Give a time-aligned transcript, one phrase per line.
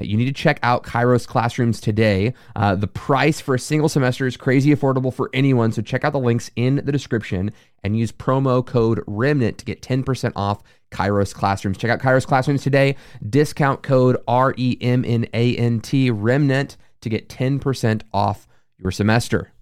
[0.00, 2.34] You need to check out Kairos Classrooms today.
[2.56, 6.12] Uh, the price for a single semester is crazy affordable for anyone, so check out
[6.12, 7.52] the links in the description
[7.84, 11.78] and use promo code REMNANT to get 10% off Kairos Classrooms.
[11.78, 12.96] Check out Kairos Classrooms today.
[13.28, 18.46] Discount code R E M N A N T REMNANT to get 10% off
[18.78, 19.52] your semester.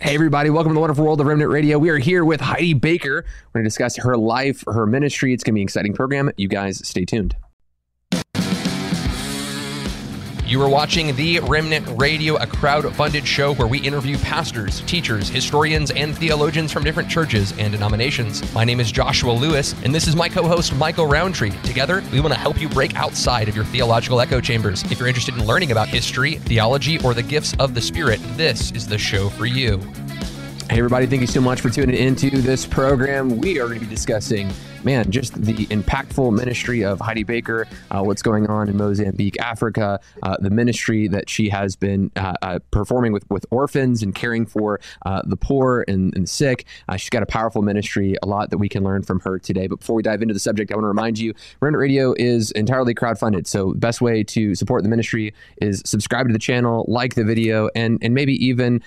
[0.00, 1.78] Hey, everybody, welcome to the wonderful world of Remnant Radio.
[1.78, 3.24] We are here with Heidi Baker.
[3.52, 5.32] We're going to discuss her life, her ministry.
[5.32, 6.32] It's going to be an exciting program.
[6.36, 7.36] You guys stay tuned.
[10.52, 15.30] You are watching The Remnant Radio, a crowd funded show where we interview pastors, teachers,
[15.30, 18.52] historians, and theologians from different churches and denominations.
[18.52, 21.52] My name is Joshua Lewis, and this is my co host, Michael Rowntree.
[21.62, 24.82] Together, we want to help you break outside of your theological echo chambers.
[24.92, 28.72] If you're interested in learning about history, theology, or the gifts of the Spirit, this
[28.72, 29.78] is the show for you.
[30.68, 33.38] Hey, everybody, thank you so much for tuning into this program.
[33.38, 34.52] We are going to be discussing
[34.84, 40.00] man, just the impactful ministry of Heidi Baker, uh, what's going on in Mozambique, Africa,
[40.22, 44.46] uh, the ministry that she has been uh, uh performing with, with orphans and caring
[44.46, 46.66] for uh, the poor and, and sick.
[46.88, 49.66] Uh, she's got a powerful ministry, a lot that we can learn from her today.
[49.66, 52.50] But before we dive into the subject, I want to remind you Remnant Radio is
[52.52, 53.46] entirely crowdfunded.
[53.46, 57.24] So, the best way to support the ministry is subscribe to the channel, like the
[57.24, 58.82] video, and, and maybe even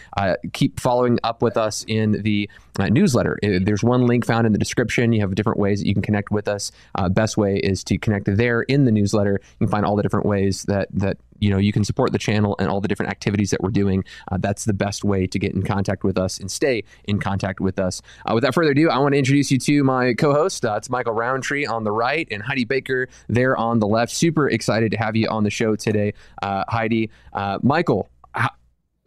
[0.54, 2.50] keep following up with us in the
[2.80, 3.40] newsletter.
[3.42, 5.14] There's one link found in the description.
[5.14, 6.72] You have different ways that you can connect with us.
[6.96, 9.40] Uh, best way is to connect there in the newsletter.
[9.60, 12.18] You can find all the different ways that that you know you can support the
[12.18, 14.04] channel and all the different activities that we're doing.
[14.32, 17.60] Uh, that's the best way to get in contact with us and stay in contact
[17.60, 18.02] with us.
[18.26, 20.66] Uh, without further ado, I want to introduce you to my co-host.
[20.66, 24.12] Uh, it's Michael Rowntree on the right and Heidi Baker there on the left.
[24.12, 27.10] Super excited to have you on the show today, uh, Heidi.
[27.34, 28.10] Uh, Michael,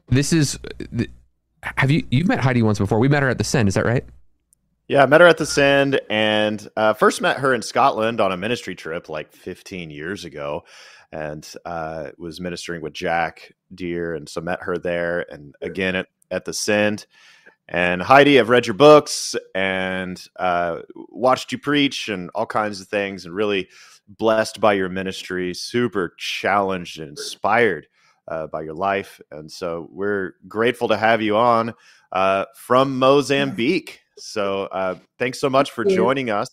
[0.09, 0.59] this is.
[1.77, 3.01] Have you you've met Heidi once before?
[3.01, 3.69] We met her at the Send.
[3.69, 4.05] Is that right?
[4.89, 8.33] Yeah, I met her at the Send and uh, first met her in Scotland on
[8.33, 10.65] a ministry trip like 15 years ago
[11.13, 14.15] and uh, was ministering with Jack Deere.
[14.15, 17.05] And so met her there and again at, at the Send.
[17.69, 22.89] And Heidi, I've read your books and uh, watched you preach and all kinds of
[22.89, 23.69] things and really
[24.09, 27.89] blessed by your ministry, super challenged and inspired
[28.27, 29.21] uh, by your life.
[29.31, 31.75] And so we're grateful to have you on
[32.11, 34.01] uh, from Mozambique.
[34.19, 36.49] So uh, thanks so much for joining us.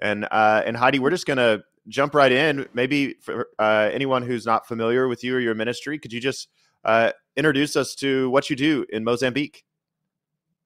[0.00, 2.66] And uh, and Heidi, we're just gonna jump right in.
[2.74, 6.48] Maybe for uh, anyone who's not familiar with you or your ministry, could you just
[6.84, 9.64] uh, introduce us to what you do in Mozambique?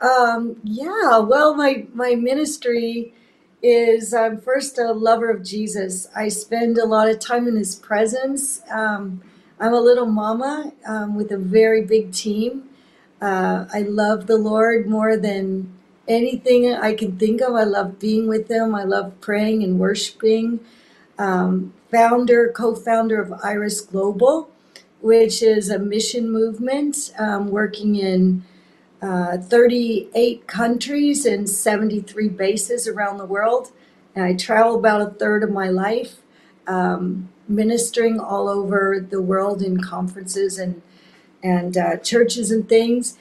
[0.00, 1.18] Um, yeah.
[1.18, 3.14] Well, my my ministry
[3.62, 6.08] is I'm first a lover of Jesus.
[6.14, 8.62] I spend a lot of time in His presence.
[8.70, 9.22] Um,
[9.60, 12.70] I'm a little mama um, with a very big team.
[13.20, 15.77] Uh, I love the Lord more than
[16.08, 17.54] anything I can think of.
[17.54, 18.74] I love being with them.
[18.74, 20.60] I love praying and worshiping.
[21.18, 24.50] Um, founder, co-founder of Iris Global,
[25.00, 28.44] which is a mission movement um, working in
[29.02, 33.70] uh, 38 countries and 73 bases around the world.
[34.14, 36.16] And I travel about a third of my life,
[36.66, 40.82] um, ministering all over the world in conferences and
[41.40, 43.16] and uh, churches and things.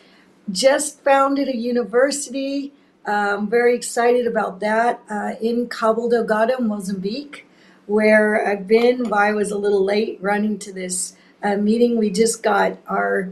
[0.52, 2.74] Just founded a university
[3.12, 7.46] I'm very excited about that uh, in Cabo Delgado, Mozambique,
[7.86, 9.04] where I've been.
[9.04, 11.98] But I was a little late running to this uh, meeting.
[11.98, 13.32] We just got our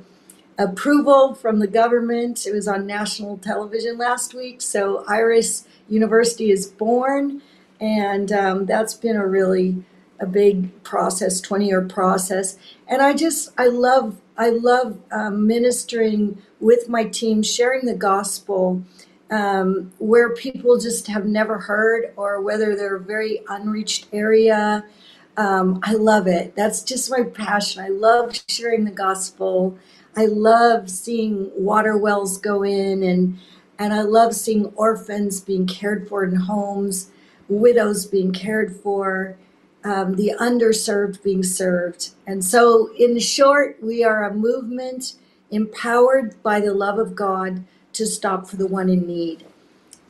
[0.57, 2.45] approval from the government.
[2.45, 4.61] It was on national television last week.
[4.61, 7.41] So Iris University is born,
[7.79, 9.83] and um, that's been a really
[10.19, 12.57] a big process, 20 year process.
[12.87, 18.83] And I just I love I love um, ministering with my team, sharing the gospel
[19.31, 24.85] um, where people just have never heard or whether they're a very unreached area.
[25.37, 26.55] Um, I love it.
[26.55, 27.83] That's just my passion.
[27.83, 29.77] I love sharing the gospel.
[30.15, 33.37] I love seeing water wells go in and
[33.77, 37.09] and I love seeing orphans being cared for in homes,
[37.49, 39.37] widows being cared for,
[39.83, 42.11] um, the underserved being served.
[42.25, 45.15] And so, in short, we are a movement
[45.51, 47.63] empowered by the love of God
[47.95, 49.45] to stop for the one in need.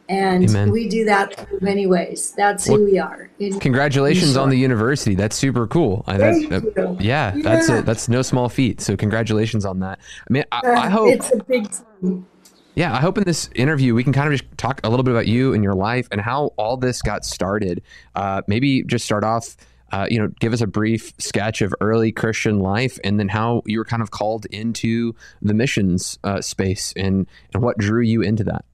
[0.08, 0.72] And Amen.
[0.72, 2.32] we do that through many ways.
[2.38, 3.32] That's well, who we are.
[3.40, 5.16] In, congratulations in on the university.
[5.16, 6.04] That's super cool.
[6.06, 6.98] Thank that, you.
[7.00, 8.82] Yeah, yeah, that's a, that's no small feat.
[8.82, 10.00] So congratulations on that.
[10.00, 11.72] I mean, I, uh, I hope it's a big.
[11.72, 12.28] Time.
[12.76, 15.12] Yeah, I hope in this interview we can kind of just talk a little bit
[15.12, 17.82] about you and your life and how all this got started.
[18.14, 19.56] Uh, maybe just start off,
[19.92, 23.62] uh, you know, give us a brief sketch of early Christian life and then how
[23.66, 28.22] you were kind of called into the missions uh, space and and what drew you
[28.22, 28.66] into that.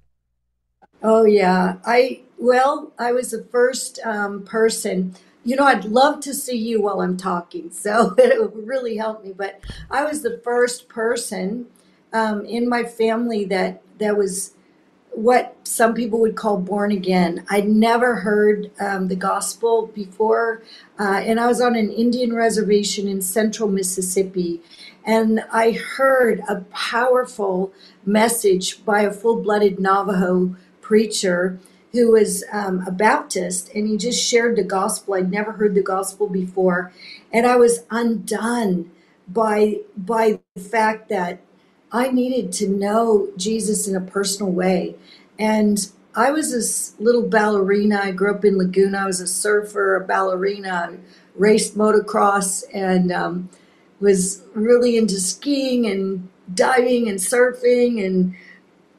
[1.04, 5.16] Oh yeah, I well, I was the first um, person.
[5.44, 9.24] You know, I'd love to see you while I'm talking, so it would really help
[9.24, 9.34] me.
[9.34, 9.60] But
[9.90, 11.68] I was the first person
[12.14, 14.54] um, in my family that that was
[15.12, 17.46] what some people would call born again.
[17.50, 20.63] I'd never heard um, the gospel before,
[21.00, 24.62] uh, and I was on an Indian reservation in central Mississippi,
[25.06, 27.74] and I heard a powerful
[28.06, 31.60] message by a full blooded Navajo preacher
[31.92, 35.16] who was um, a Baptist, and he just shared the gospel.
[35.16, 36.94] I'd never heard the gospel before,
[37.34, 38.92] and I was undone
[39.28, 41.42] by by the fact that
[41.92, 44.96] I needed to know Jesus in a personal way.
[45.38, 48.00] And I was this little ballerina.
[48.04, 49.00] I grew up in Laguna.
[49.00, 50.98] I was a surfer, a ballerina,
[51.36, 53.50] raced motocross, and um,
[54.00, 58.36] was really into skiing and diving and surfing and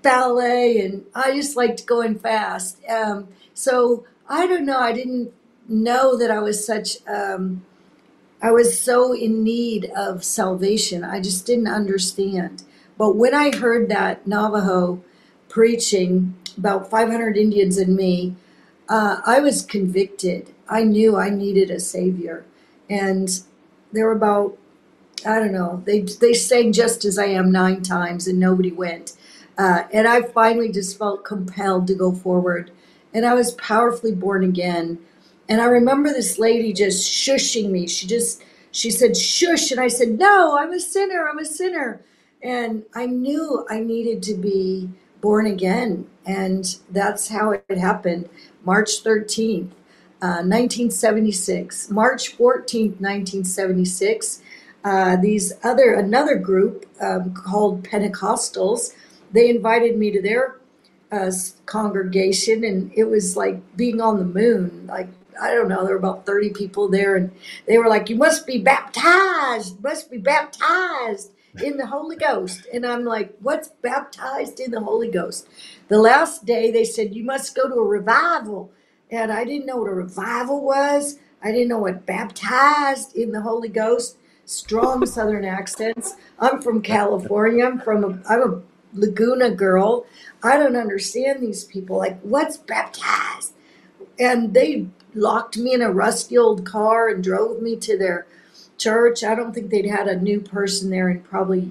[0.03, 0.81] ballet.
[0.81, 2.79] And I just liked going fast.
[2.89, 4.79] Um, so I don't know.
[4.79, 5.33] I didn't
[5.69, 6.97] know that I was such.
[7.07, 7.65] Um,
[8.41, 11.05] I was so in need of salvation.
[11.05, 12.65] I just didn't understand.
[13.03, 15.03] But when I heard that Navajo
[15.49, 18.37] preaching about 500 Indians and me,
[18.89, 20.55] uh, I was convicted.
[20.69, 22.45] I knew I needed a savior.
[22.89, 23.29] And
[23.91, 24.57] there were about,
[25.27, 29.15] I don't know, they, they sang Just As I Am nine times and nobody went.
[29.59, 32.71] Uh, and I finally just felt compelled to go forward.
[33.13, 35.01] And I was powerfully born again.
[35.49, 37.89] And I remember this lady just shushing me.
[37.89, 39.73] She just, she said, shush.
[39.73, 41.29] And I said, no, I'm a sinner.
[41.29, 42.01] I'm a sinner.
[42.43, 44.91] And I knew I needed to be
[45.21, 46.07] born again.
[46.27, 48.29] And that's how it happened.
[48.65, 49.71] March 13th,
[50.21, 51.91] uh, 1976.
[51.91, 54.43] March 14th, 1976.
[54.85, 58.95] Uh, these other, another group um, called Pentecostals,
[59.31, 60.57] they invited me to their
[61.13, 61.31] uh,
[61.67, 64.87] congregation, and it was like being on the moon.
[64.89, 65.09] Like,
[65.41, 67.31] I don't know, there were about 30 people there, and
[67.67, 72.67] they were like, You must be baptized, must be baptized in the Holy Ghost.
[72.73, 75.49] And I'm like, what's baptized in the Holy Ghost?
[75.89, 78.71] The last day they said, you must go to a revival.
[79.11, 81.19] And I didn't know what a revival was.
[81.43, 84.17] I didn't know what baptized in the Holy Ghost.
[84.47, 86.15] Strong Southern accents.
[86.39, 87.67] I'm from California.
[87.67, 88.63] I'm from a, I'm a
[88.95, 90.07] Laguna girl.
[90.43, 91.99] I don't understand these people.
[91.99, 93.53] Like, what's baptized?
[94.19, 98.27] And they locked me in a rusty old car and drove me to their
[98.83, 99.25] church.
[99.25, 101.71] I don't think they'd had a new person there in probably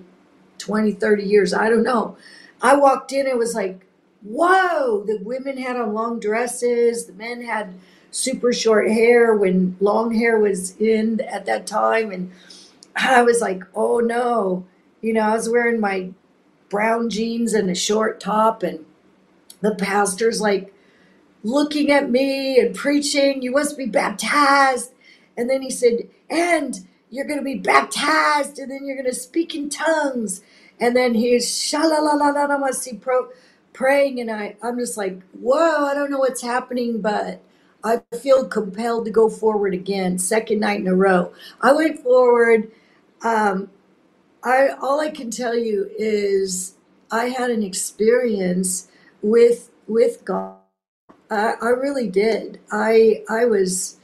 [0.57, 1.53] 20, 30 years.
[1.53, 2.17] I don't know.
[2.61, 3.85] I walked in, it was like,
[4.21, 7.73] whoa, the women had on long dresses, the men had
[8.11, 12.11] super short hair when long hair was in at that time.
[12.11, 12.31] And
[12.95, 14.65] I was like, oh no.
[15.01, 16.11] You know, I was wearing my
[16.69, 18.85] brown jeans and a short top, and
[19.61, 20.73] the pastor's like
[21.43, 24.91] looking at me and preaching, you must be baptized.
[25.35, 29.15] And then he said, and you're going to be baptized and then you're going to
[29.15, 30.43] speak in tongues.
[30.79, 33.29] And then he's shalalalalamasi pro
[33.73, 37.41] praying and I, I'm just like, whoa, I don't know what's happening, but
[37.83, 41.33] I feel compelled to go forward again, second night in a row.
[41.61, 42.71] I went forward.
[43.23, 43.69] Um,
[44.43, 46.75] I all I can tell you is
[47.11, 48.89] I had an experience
[49.23, 50.57] with with God.
[51.31, 52.59] I, I really did.
[52.71, 53.97] I I was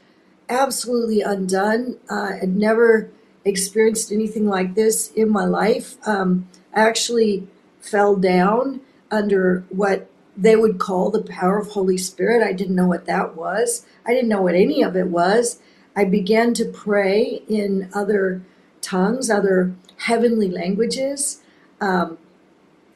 [0.50, 1.98] absolutely undone.
[2.10, 3.12] Uh, I'd never
[3.46, 5.96] experienced anything like this in my life.
[6.08, 7.48] Um, I actually
[7.80, 12.44] fell down under what they would call the power of Holy Spirit.
[12.44, 13.86] I didn't know what that was.
[14.06, 15.60] I didn't know what any of it was.
[15.96, 18.44] I began to pray in other
[18.82, 21.42] tongues, other heavenly languages,
[21.82, 22.20] um,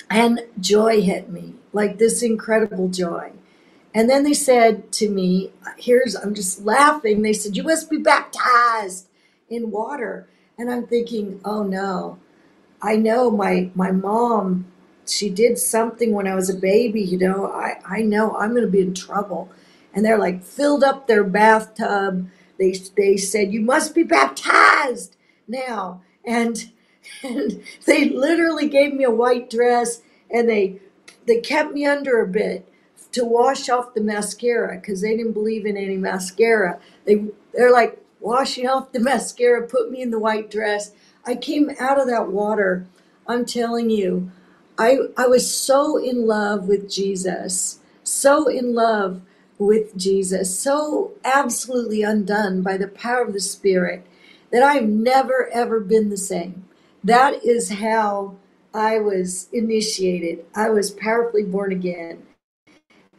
[0.09, 3.31] and joy hit me like this incredible joy.
[3.93, 7.21] And then they said to me, here's, I'm just laughing.
[7.21, 9.07] They said, you must be baptized
[9.49, 10.27] in water.
[10.57, 12.17] And I'm thinking, oh no,
[12.81, 14.71] I know my, my mom,
[15.05, 18.63] she did something when I was a baby, you know, I, I know I'm going
[18.63, 19.49] to be in trouble.
[19.93, 22.29] And they're like filled up their bathtub.
[22.57, 25.17] They, they said, you must be baptized
[25.49, 26.01] now.
[26.23, 26.71] And,
[27.23, 30.79] and they literally gave me a white dress and they,
[31.27, 32.70] they kept me under a bit
[33.11, 36.79] to wash off the mascara because they didn't believe in any mascara.
[37.05, 40.91] They they're like washing off the mascara, put me in the white dress.
[41.25, 42.87] I came out of that water.
[43.27, 44.31] I'm telling you,
[44.77, 49.21] I, I was so in love with Jesus, so in love
[49.59, 54.05] with Jesus, so absolutely undone by the power of the Spirit
[54.51, 56.65] that I've never, ever been the same.
[57.03, 58.37] That is how
[58.73, 60.45] I was initiated.
[60.55, 62.23] I was powerfully born again.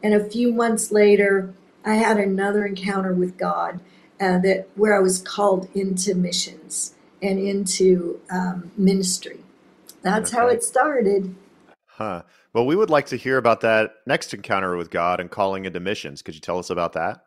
[0.03, 1.53] And a few months later,
[1.85, 3.79] I had another encounter with God
[4.19, 9.39] uh, that where I was called into missions and into um, ministry.
[10.01, 10.41] That's okay.
[10.41, 11.33] how it started.
[11.87, 12.23] Huh.
[12.51, 15.79] Well, we would like to hear about that next encounter with God and calling into
[15.79, 16.21] missions.
[16.21, 17.25] Could you tell us about that?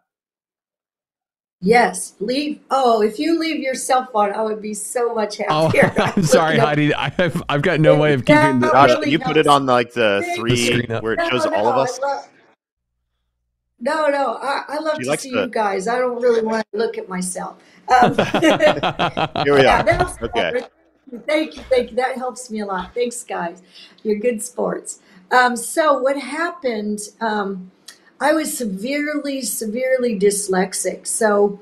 [1.61, 2.61] Yes, leave.
[2.71, 5.93] Oh, if you leave your cell phone, I would be so much oh, happier.
[5.99, 6.95] Oh, I'm sorry, Heidi.
[6.95, 8.61] I've I've got no way of keeping.
[8.61, 11.55] The, Gosh, really you put it on like the three the where it shows no,
[11.55, 11.99] all of us.
[11.99, 12.29] Love,
[13.81, 15.43] no, no, I, I love she to see the...
[15.43, 15.89] you guys.
[15.89, 17.63] I don't really want to look at myself.
[17.89, 18.15] Um,
[19.45, 19.85] Here we are.
[19.85, 20.63] Yeah, okay.
[21.27, 21.97] Thank you, thank you.
[21.97, 22.95] That helps me a lot.
[22.95, 23.63] Thanks, guys.
[24.03, 25.01] You're good sports.
[25.31, 27.01] Um, so what happened?
[27.21, 27.71] Um,
[28.21, 31.07] I was severely, severely dyslexic.
[31.07, 31.61] So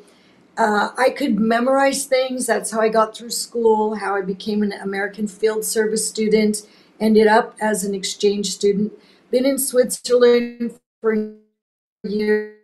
[0.56, 2.46] uh, I could memorize things.
[2.46, 6.62] That's how I got through school, how I became an American Field Service student,
[7.00, 8.92] ended up as an exchange student,
[9.30, 11.34] been in Switzerland for
[12.04, 12.56] year.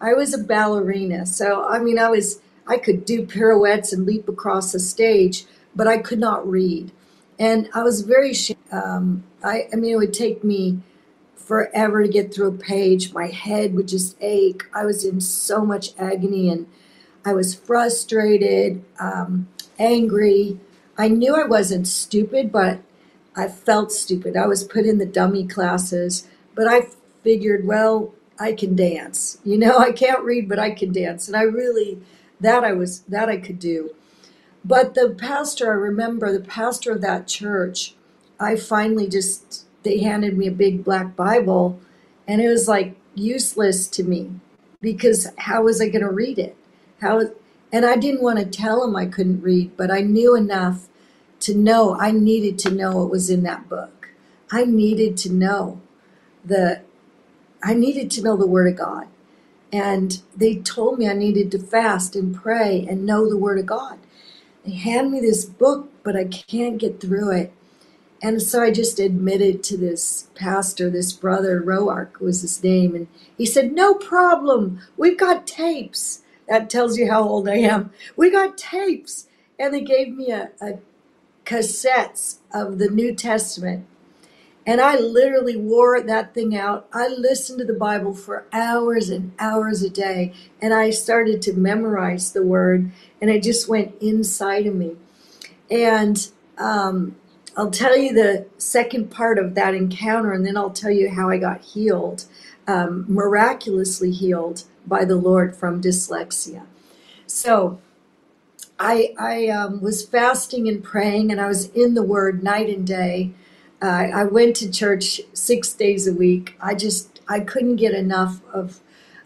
[0.00, 1.26] I was a ballerina.
[1.26, 5.86] So, I mean, I was, I could do pirouettes and leap across a stage, but
[5.86, 6.90] I could not read.
[7.38, 8.34] And I was very,
[8.70, 10.80] um, I, I mean, it would take me
[11.36, 13.12] forever to get through a page.
[13.12, 14.64] My head would just ache.
[14.74, 16.66] I was in so much agony and
[17.24, 20.60] I was frustrated, um, angry.
[20.98, 22.80] I knew I wasn't stupid, but
[23.36, 24.36] I felt stupid.
[24.36, 26.88] I was put in the dummy classes, but I
[27.22, 29.38] figured, well, I can dance.
[29.44, 31.28] You know, I can't read, but I can dance.
[31.28, 32.00] And I really,
[32.40, 33.94] that I was, that I could do.
[34.64, 37.94] But the pastor, I remember the pastor of that church,
[38.38, 41.80] I finally just they handed me a big black Bible,
[42.26, 44.30] and it was like useless to me
[44.80, 46.56] because how was I going to read it?
[47.00, 47.22] How
[47.72, 50.88] and I didn't want to tell him I couldn't read, but I knew enough
[51.40, 54.10] to know I needed to know what was in that book.
[54.50, 55.80] I needed to know
[56.44, 56.82] the
[57.62, 59.08] I needed to know the word of God.
[59.72, 63.66] And they told me I needed to fast and pray and know the word of
[63.66, 63.98] God.
[64.64, 67.52] They hand me this book, but I can't get through it.
[68.22, 73.08] And so I just admitted to this pastor, this brother, Roark was his name, and
[73.38, 74.80] he said, No problem.
[74.96, 76.22] We've got tapes.
[76.48, 77.92] That tells you how old I am.
[78.16, 79.28] We got tapes.
[79.58, 80.80] And they gave me a, a
[81.46, 83.86] cassettes of the New Testament.
[84.70, 86.86] And I literally wore that thing out.
[86.92, 90.32] I listened to the Bible for hours and hours a day.
[90.62, 94.94] And I started to memorize the word, and it just went inside of me.
[95.68, 96.24] And
[96.56, 97.16] um,
[97.56, 101.30] I'll tell you the second part of that encounter, and then I'll tell you how
[101.30, 102.26] I got healed,
[102.68, 106.64] um, miraculously healed by the Lord from dyslexia.
[107.26, 107.80] So,
[108.78, 112.86] I, I um, was fasting and praying, and I was in the Word night and
[112.86, 113.32] day.
[113.82, 116.56] Uh, I went to church six days a week.
[116.60, 118.80] I just I couldn't get enough of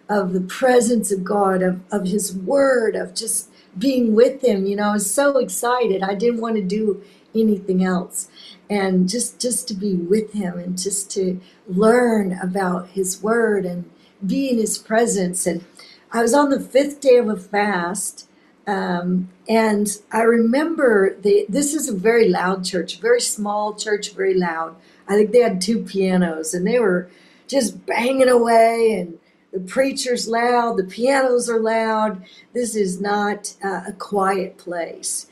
[0.08, 4.66] of the presence of God, of of His Word, of just being with Him.
[4.66, 6.02] You know, I was so excited.
[6.02, 7.02] I didn't want to do
[7.34, 8.28] anything else
[8.70, 13.90] and just just to be with him and just to learn about his word and
[14.24, 15.64] be in his presence and
[16.12, 18.28] i was on the fifth day of a fast
[18.66, 24.34] um, and i remember the, this is a very loud church very small church very
[24.34, 24.74] loud
[25.08, 27.08] i think they had two pianos and they were
[27.46, 29.18] just banging away and
[29.52, 35.26] the preacher's loud the pianos are loud this is not uh, a quiet place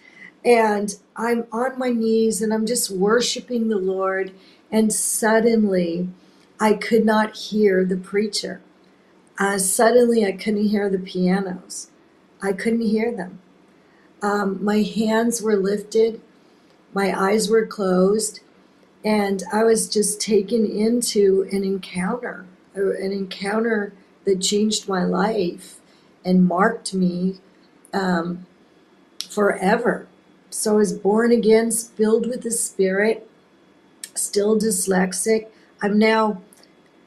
[0.44, 4.32] and I'm on my knees and I'm just worshiping the Lord.
[4.70, 6.08] And suddenly,
[6.58, 8.60] I could not hear the preacher.
[9.38, 11.90] Uh, suddenly, I couldn't hear the pianos.
[12.42, 13.40] I couldn't hear them.
[14.20, 16.20] Um, my hands were lifted,
[16.92, 18.40] my eyes were closed,
[19.04, 23.92] and I was just taken into an encounter, an encounter
[24.25, 25.80] that changed my life
[26.25, 27.38] and marked me
[27.92, 28.46] um,
[29.28, 30.06] forever.
[30.50, 33.28] So I was born again, filled with the Spirit,
[34.14, 35.49] still dyslexic.
[35.82, 36.42] I'm now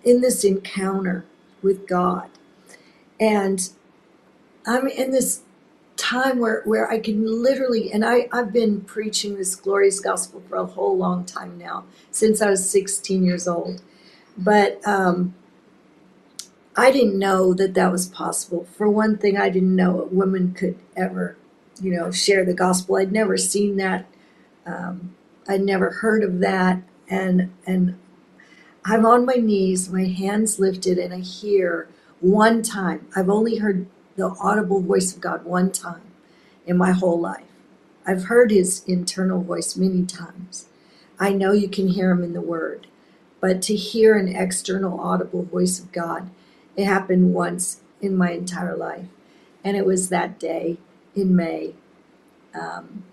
[0.04, 1.26] in this encounter
[1.62, 2.30] with God.
[3.20, 3.70] And
[4.66, 5.42] I'm in this
[5.98, 10.58] time where, where I can literally, and I, I've been preaching this glorious gospel for
[10.58, 13.82] a whole long time now, since I was 16 years old.
[14.38, 15.36] But um,
[16.76, 18.68] I didn't know that that was possible.
[18.78, 21.38] For one thing, I didn't know a woman could ever
[21.82, 22.96] you know, share the gospel.
[22.98, 24.06] I'd never seen that.
[24.66, 25.16] Um,
[25.48, 26.82] I'd never heard of that.
[27.10, 28.00] and and
[28.84, 31.88] I'm on my knees, my hands lifted, and I hear
[32.20, 33.08] one time.
[33.16, 36.02] I've only heard the audible voice of God one time
[36.66, 37.46] in my whole life.
[38.06, 40.68] I've heard his internal voice many times.
[41.20, 42.88] I know you can hear him in the word,
[43.42, 46.30] but to hear an external audible voice of God,
[46.76, 49.08] it happened once in my entire life.
[49.64, 50.78] And it was that day
[51.16, 51.76] in May.
[52.54, 53.04] Um,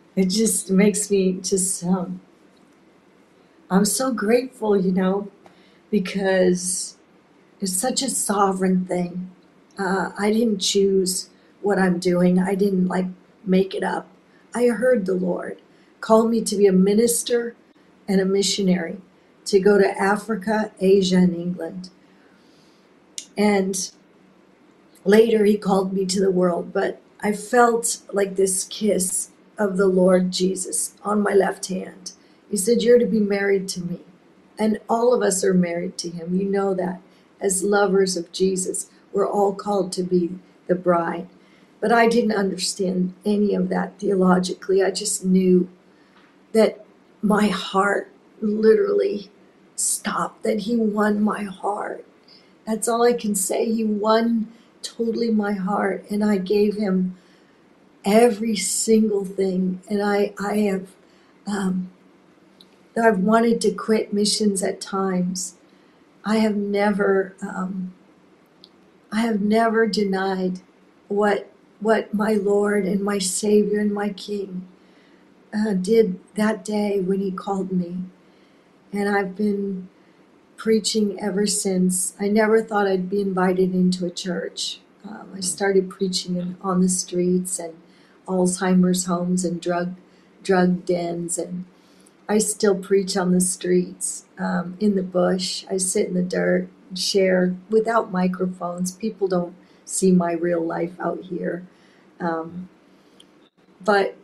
[0.16, 2.20] it just makes me just, um,
[3.70, 5.28] I'm so grateful, you know,
[5.90, 6.96] because
[7.64, 9.30] it's such a sovereign thing.
[9.78, 11.30] Uh, I didn't choose
[11.62, 12.38] what I'm doing.
[12.38, 13.06] I didn't like
[13.44, 14.06] make it up.
[14.54, 15.62] I heard the Lord
[16.02, 17.56] call me to be a minister
[18.06, 18.98] and a missionary
[19.46, 21.88] to go to Africa, Asia, and England.
[23.36, 23.90] And
[25.06, 29.86] later he called me to the world, but I felt like this kiss of the
[29.86, 32.12] Lord Jesus on my left hand.
[32.50, 34.00] He said, You're to be married to me.
[34.58, 36.34] And all of us are married to him.
[36.38, 37.00] You know that.
[37.44, 40.30] As lovers of Jesus, we're all called to be
[40.66, 41.28] the bride.
[41.78, 44.82] But I didn't understand any of that theologically.
[44.82, 45.68] I just knew
[46.54, 46.86] that
[47.20, 48.10] my heart
[48.40, 49.30] literally
[49.76, 52.06] stopped, that He won my heart.
[52.66, 53.70] That's all I can say.
[53.70, 57.14] He won totally my heart, and I gave Him
[58.06, 59.82] every single thing.
[59.90, 60.88] And I, I have,
[61.46, 61.90] um,
[62.96, 65.56] I've wanted to quit missions at times.
[66.24, 67.94] I have never, um,
[69.12, 70.60] I have never denied
[71.08, 71.50] what
[71.80, 74.66] what my Lord and my Savior and my King
[75.54, 77.98] uh, did that day when He called me.
[78.92, 79.88] And I've been
[80.56, 82.14] preaching ever since.
[82.20, 84.80] I never thought I'd be invited into a church.
[85.04, 87.74] Um, I started preaching in, on the streets and
[88.26, 89.94] Alzheimer's homes and drug
[90.42, 91.64] drug dens, and
[92.28, 95.64] I still preach on the streets um, in the bush.
[95.70, 98.92] I sit in the dirt, share without microphones.
[98.92, 99.54] People don't
[99.84, 101.66] see my real life out here.
[102.20, 102.68] Um,
[103.82, 104.16] but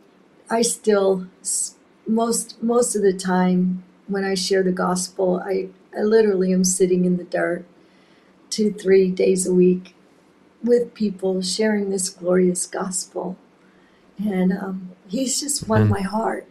[0.49, 1.27] I still
[2.07, 7.05] most most of the time when I share the gospel, I, I literally am sitting
[7.05, 7.65] in the dirt
[8.49, 9.95] two, three days a week
[10.63, 13.37] with people sharing this glorious gospel.
[14.17, 16.47] And um, he's just won my heart.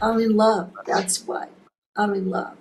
[0.00, 0.72] I'm in love.
[0.86, 1.48] That's why.
[1.96, 2.56] I'm in love.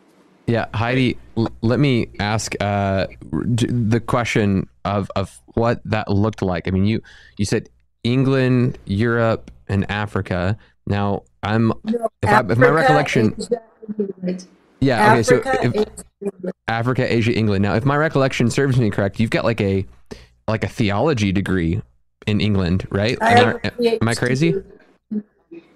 [0.47, 6.67] Yeah, Heidi, l- let me ask uh, the question of, of what that looked like.
[6.67, 7.01] I mean, you
[7.38, 7.69] you said
[8.03, 10.57] England, Europe, and Africa.
[10.85, 13.35] Now, I'm no, if, I, if my recollection.
[14.79, 15.13] yeah.
[15.13, 15.23] Okay.
[15.23, 15.88] So if,
[16.67, 17.63] Africa, Asia, England.
[17.63, 19.85] Now, if my recollection serves me correct, you've got like a
[20.47, 21.81] like a theology degree
[22.27, 23.17] in England, right?
[23.21, 24.53] Am I, am I crazy?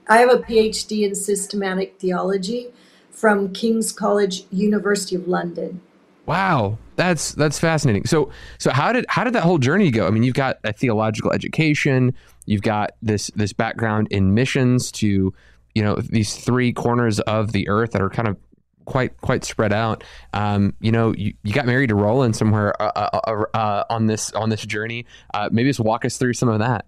[0.10, 2.68] I have a PhD in systematic theology
[3.12, 5.82] from King's College, University of London.
[6.26, 8.06] Wow, that's that's fascinating.
[8.06, 10.08] So so how did how did that whole journey go?
[10.08, 12.14] I mean, you've got a theological education,
[12.46, 15.34] you've got this this background in missions to
[15.76, 18.38] you know these three corners of the earth that are kind of
[18.86, 20.04] quite quite spread out.
[20.34, 24.08] Um, you know, you, you got married to Rolland somewhere uh, uh, uh, uh on
[24.08, 25.06] this on this journey.
[25.34, 26.86] Uh, maybe just walk us through some of that.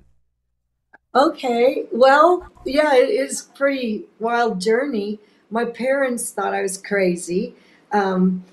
[1.14, 5.20] Okay, well, yeah, it is pretty wild journey.
[5.50, 7.54] My parents thought I was crazy.
[7.92, 8.46] Um,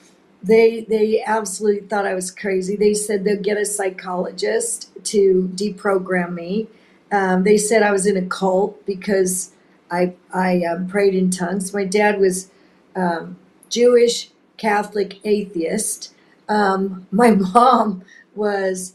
[0.42, 2.75] they they absolutely thought I was crazy.
[2.75, 6.66] They said they'll get a psychologist to deprogram me.
[7.12, 9.53] Um, they said I was in a cult because
[9.90, 11.73] I I um, prayed in tongues.
[11.73, 12.51] My dad was
[12.97, 13.37] um,
[13.68, 16.12] Jewish, Catholic, atheist.
[16.49, 18.03] Um, my mom
[18.35, 18.94] was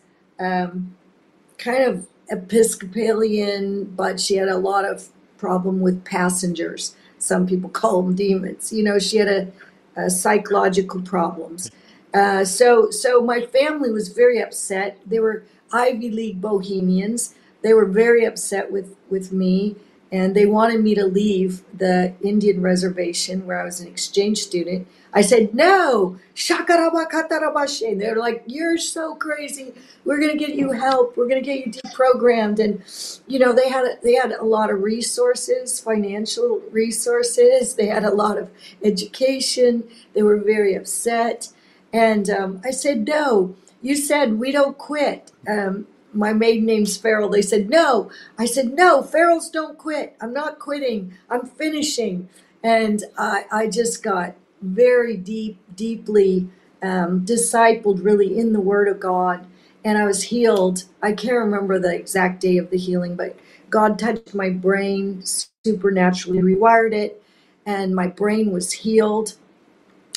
[1.57, 6.95] kind of Episcopalian, but she had a lot of problem with passengers.
[7.19, 8.73] Some people call them demons.
[8.73, 9.51] You know, she had a
[9.95, 11.69] uh, psychological problems.
[12.13, 14.99] Uh, so, so my family was very upset.
[15.05, 17.35] They were Ivy League bohemians.
[17.61, 19.75] They were very upset with with me,
[20.13, 24.87] and they wanted me to leave the Indian reservation where I was an exchange student
[25.15, 27.99] I said, no, shakarabakatarabashe.
[27.99, 29.73] They're like, you're so crazy.
[30.05, 31.15] We're going to get you help.
[31.15, 32.57] We're going to get you deprogrammed.
[32.57, 32.81] And,
[33.27, 37.75] you know, they had, they had a lot of resources, financial resources.
[37.75, 38.49] They had a lot of
[38.83, 39.83] education.
[40.15, 41.49] They were very upset.
[41.93, 45.31] And um, I said, no, you said we don't quit.
[45.47, 47.29] Um, my maiden name's Farrell.
[47.29, 48.11] They said, no.
[48.39, 50.15] I said, no, Farrells don't quit.
[50.21, 51.15] I'm not quitting.
[51.29, 52.29] I'm finishing.
[52.63, 56.49] And I, I just got very deep, deeply
[56.83, 59.47] um, discipled really in the Word of God.
[59.85, 60.85] And I was healed.
[61.01, 63.37] I can't remember the exact day of the healing, but
[63.69, 65.23] God touched my brain,
[65.65, 67.17] supernaturally rewired it.
[67.65, 69.35] and my brain was healed.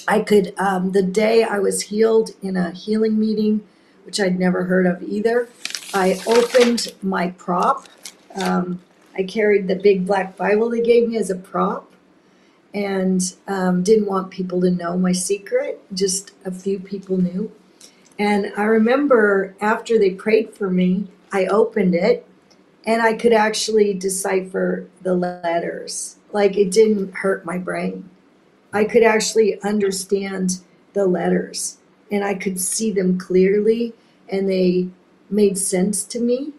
[0.09, 3.67] I could, um, the day I was healed in a healing meeting,
[4.05, 5.49] which I'd never heard of either,
[5.97, 7.87] I opened my prop.
[8.35, 8.83] Um,
[9.17, 11.91] I carried the big black Bible they gave me as a prop
[12.75, 15.81] and um, didn't want people to know my secret.
[15.95, 17.51] Just a few people knew.
[18.19, 22.29] And I remember after they prayed for me, I opened it
[22.85, 26.19] and I could actually decipher the letters.
[26.31, 28.11] Like it didn't hurt my brain.
[28.71, 30.59] I could actually understand
[30.93, 31.79] the letters
[32.13, 33.95] and I could see them clearly
[34.29, 34.89] and they
[35.31, 36.53] made sense to me.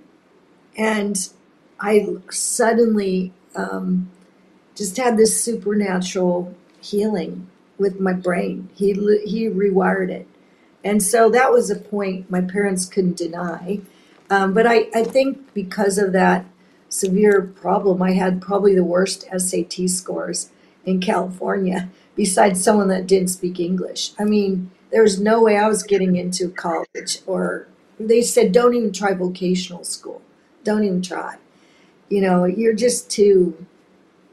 [0.78, 1.30] And
[1.80, 4.12] I suddenly um,
[4.76, 8.70] just had this supernatural healing with my brain.
[8.76, 8.94] He,
[9.26, 10.28] he rewired it.
[10.84, 13.82] And so that was a point my parents couldn't deny.
[14.30, 16.46] Um, but I, I think because of that
[16.90, 20.52] severe problem, I had probably the worst SAT scores
[20.86, 24.14] in California, besides someone that didn't speak English.
[24.18, 27.68] I mean, there was no way I was getting into college, or
[28.00, 30.22] they said, don't even try vocational school.
[30.64, 31.38] Don't even try.
[32.10, 33.66] You know, you're just too,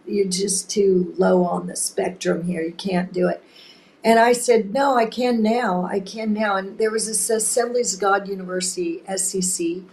[0.06, 2.62] you're just too low on the spectrum here.
[2.62, 3.42] You can't do it.
[4.04, 5.86] And I said, no, I can now.
[5.86, 6.56] I can now.
[6.56, 9.84] And there was this Assemblies of God University, SCC,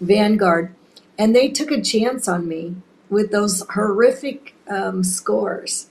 [0.00, 0.74] Vanguard,
[1.16, 2.76] and they took a chance on me
[3.08, 5.88] with those horrific um, scores.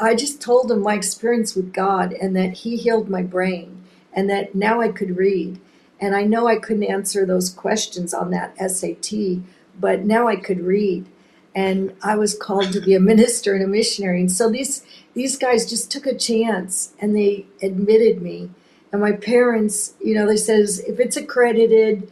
[0.00, 4.30] I just told them my experience with God and that He healed my brain and
[4.30, 5.58] that now I could read.
[6.00, 9.42] And I know I couldn't answer those questions on that SAT,
[9.78, 11.06] but now I could read
[11.54, 14.20] and I was called to be a minister and a missionary.
[14.20, 14.84] And so these
[15.14, 18.50] these guys just took a chance and they admitted me.
[18.92, 22.10] And my parents, you know, they says if it's accredited,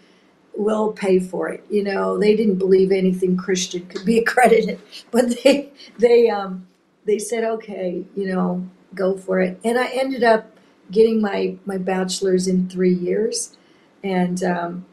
[0.56, 1.64] we'll pay for it.
[1.70, 6.66] You know, they didn't believe anything Christian could be accredited, but they they um
[7.06, 9.58] they said okay, you know, go for it.
[9.64, 10.56] And I ended up
[10.90, 13.56] getting my my bachelor's in three years,
[14.02, 14.86] and um,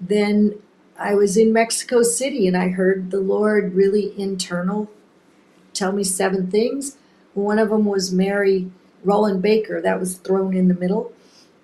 [0.00, 0.60] then
[0.98, 4.90] I was in Mexico City and I heard the Lord really internal
[5.72, 6.96] tell me seven things.
[7.34, 8.70] One of them was marry
[9.04, 9.80] Rolland Baker.
[9.80, 11.12] That was thrown in the middle.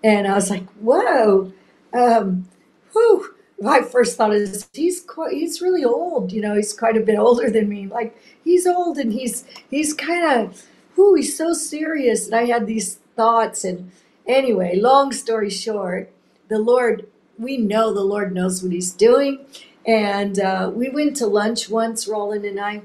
[0.05, 1.53] And I was like, whoa.
[1.93, 2.49] Um,
[2.93, 3.35] whew.
[3.61, 6.33] My first thought is he's quite, he's really old.
[6.33, 7.87] You know, he's quite a bit older than me.
[7.87, 10.65] Like he's old and he's he's kind of
[10.97, 12.27] whoo, he's so serious.
[12.27, 13.65] And I had these thoughts.
[13.65, 13.91] And
[14.27, 16.13] anyway, long story short,
[16.55, 17.07] the Lord
[17.39, 19.45] we know the Lord knows what He's doing.
[19.87, 22.83] And uh, we went to lunch once, Rolland and I,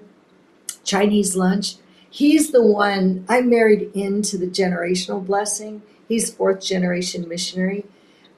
[0.84, 1.76] Chinese lunch.
[2.10, 5.84] He's the one I married into the generational blessing.
[6.08, 7.86] He's fourth generation missionary.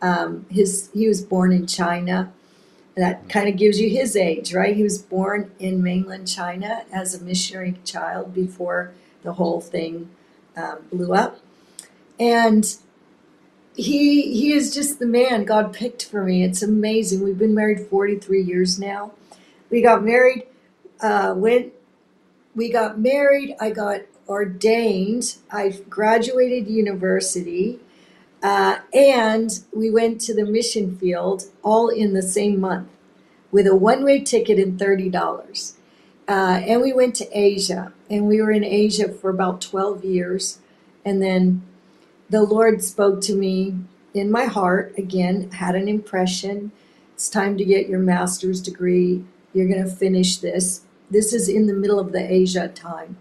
[0.01, 2.33] Um, his he was born in China.
[2.95, 4.75] That kind of gives you his age, right?
[4.75, 8.91] He was born in mainland China as a missionary child before
[9.23, 10.09] the whole thing
[10.57, 11.39] um, blew up.
[12.19, 12.75] And
[13.75, 16.43] he he is just the man God picked for me.
[16.43, 17.23] It's amazing.
[17.23, 19.11] We've been married 43 years now.
[19.69, 20.43] We got married
[21.01, 21.73] uh, went
[22.55, 23.55] we got married.
[23.59, 25.37] I got ordained.
[25.51, 27.79] I graduated university,
[28.43, 32.89] uh, and we went to the mission field all in the same month
[33.51, 35.75] with a one way ticket and thirty dollars.
[36.27, 40.59] Uh, and we went to Asia, and we were in Asia for about 12 years,
[41.03, 41.61] and then
[42.31, 43.75] the Lord spoke to me
[44.13, 46.71] in my heart again, had an impression.
[47.13, 49.25] It's time to get your master's degree.
[49.53, 50.85] You're going to finish this.
[51.09, 53.17] This is in the middle of the Asia time.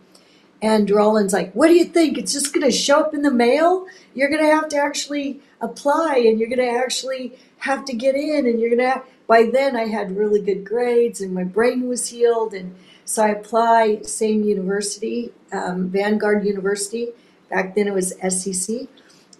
[0.62, 2.18] And Rolland's like, What do you think?
[2.18, 3.86] It's just going to show up in the mail?
[4.14, 8.14] You're going to have to actually apply and you're going to actually have to get
[8.14, 8.46] in.
[8.46, 9.04] And you're going to, have...
[9.26, 12.54] by then, I had really good grades and my brain was healed.
[12.54, 17.08] And so I applied, same university, um, Vanguard University.
[17.48, 18.86] Back then it was SCC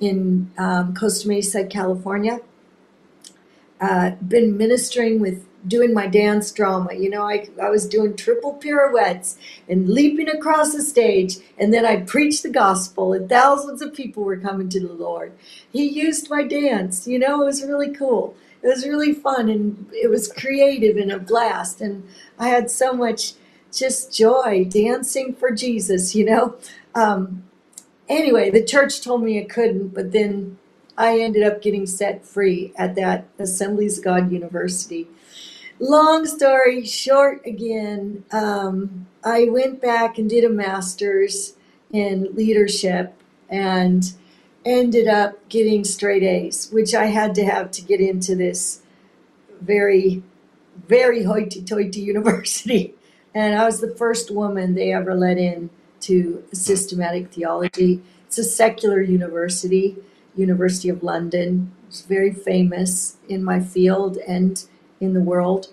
[0.00, 2.40] in um, Costa Mesa, California.
[3.80, 6.92] Uh, been ministering with doing my dance drama.
[6.94, 11.84] You know, I, I was doing triple pirouettes and leaping across the stage, and then
[11.86, 15.32] I preached the gospel, and thousands of people were coming to the Lord.
[15.72, 17.06] He used my dance.
[17.06, 18.34] You know, it was really cool.
[18.62, 21.80] It was really fun, and it was creative and a blast.
[21.80, 22.06] And
[22.38, 23.34] I had so much
[23.72, 26.56] just joy dancing for Jesus, you know.
[26.94, 27.44] Um,
[28.10, 30.58] anyway, the church told me I couldn't, but then
[30.98, 35.08] I ended up getting set free at that Assemblies of God University.
[35.78, 41.54] Long story short, again, um, I went back and did a master's
[41.90, 43.14] in leadership
[43.48, 44.12] and
[44.64, 48.82] ended up getting straight A's, which I had to have to get into this
[49.60, 50.22] very,
[50.86, 52.94] very hoity toity university.
[53.34, 55.70] And I was the first woman they ever let in
[56.02, 58.02] to systematic theology.
[58.26, 59.96] It's a secular university,
[60.36, 61.72] University of London.
[61.88, 64.64] It's very famous in my field and
[65.00, 65.68] in the world.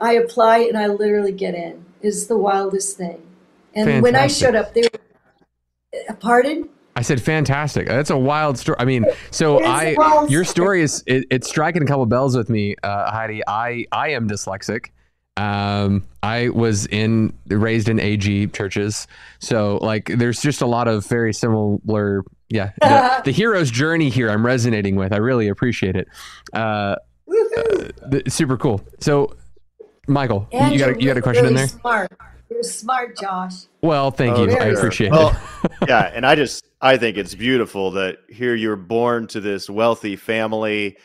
[0.00, 1.84] I apply and I literally get in.
[2.00, 3.22] It's the wildest thing.
[3.74, 4.02] And Fantastic.
[4.02, 6.68] when I showed up, they were, pardon?
[6.94, 7.86] I said fantastic.
[7.86, 8.76] That's a wild story.
[8.78, 12.76] I mean, so I your story is it, it's striking a couple bells with me,
[12.82, 13.42] uh, Heidi.
[13.46, 14.90] I I am dyslexic.
[15.36, 19.06] Um, I was in raised in AG churches,
[19.38, 22.24] so like there's just a lot of very similar.
[22.50, 24.30] Yeah, the, the hero's journey here.
[24.30, 25.12] I'm resonating with.
[25.12, 26.08] I really appreciate it.
[26.52, 28.82] Uh, uh, the, super cool.
[29.00, 29.34] So,
[30.06, 31.68] Michael, and you got a, you got a question really in there?
[31.68, 32.12] Smart.
[32.50, 33.54] You're smart, Josh.
[33.80, 34.52] Well, thank oh, you.
[34.52, 35.70] I appreciate well, it.
[35.88, 40.16] yeah, and I just I think it's beautiful that here you're born to this wealthy
[40.16, 40.98] family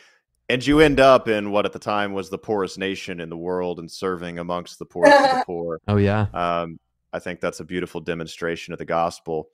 [0.48, 3.36] and you end up in what at the time was the poorest nation in the
[3.36, 5.80] world and serving amongst the poorest of the poor.
[5.86, 6.26] Oh yeah.
[6.32, 6.78] Um,
[7.12, 9.48] I think that's a beautiful demonstration of the gospel.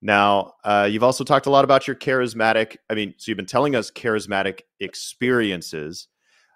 [0.00, 2.76] Now, uh, you've also talked a lot about your charismatic.
[2.88, 6.08] I mean, so you've been telling us charismatic experiences.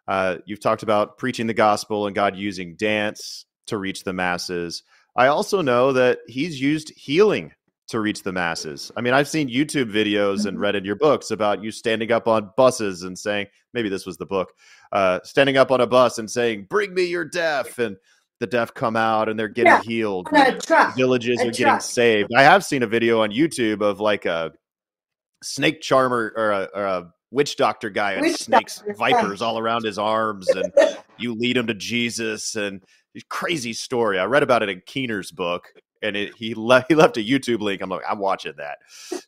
[0.06, 4.82] Uh, you've talked about preaching the gospel and God using dance to reach the masses.
[5.16, 7.52] I also know that He's used healing
[7.92, 8.90] to reach the masses.
[8.96, 10.58] I mean, I've seen YouTube videos and mm-hmm.
[10.58, 14.16] read in your books about you standing up on buses and saying, maybe this was
[14.16, 14.52] the book,
[14.92, 17.96] uh, standing up on a bus and saying, "Bring me your deaf," and
[18.40, 20.28] the deaf come out and they're getting yeah, healed.
[20.96, 22.30] Villages are getting saved.
[22.36, 24.52] I have seen a video on YouTube of like a
[25.42, 29.84] snake charmer or a, or a witch doctor guy and snakes, doctor, vipers all around
[29.84, 30.72] his arms, and
[31.18, 32.82] you lead him to Jesus and
[33.28, 34.18] crazy story.
[34.18, 35.72] I read about it in Keener's book
[36.02, 37.80] and it, he left he left a YouTube link.
[37.80, 38.78] I'm like, I'm watching that.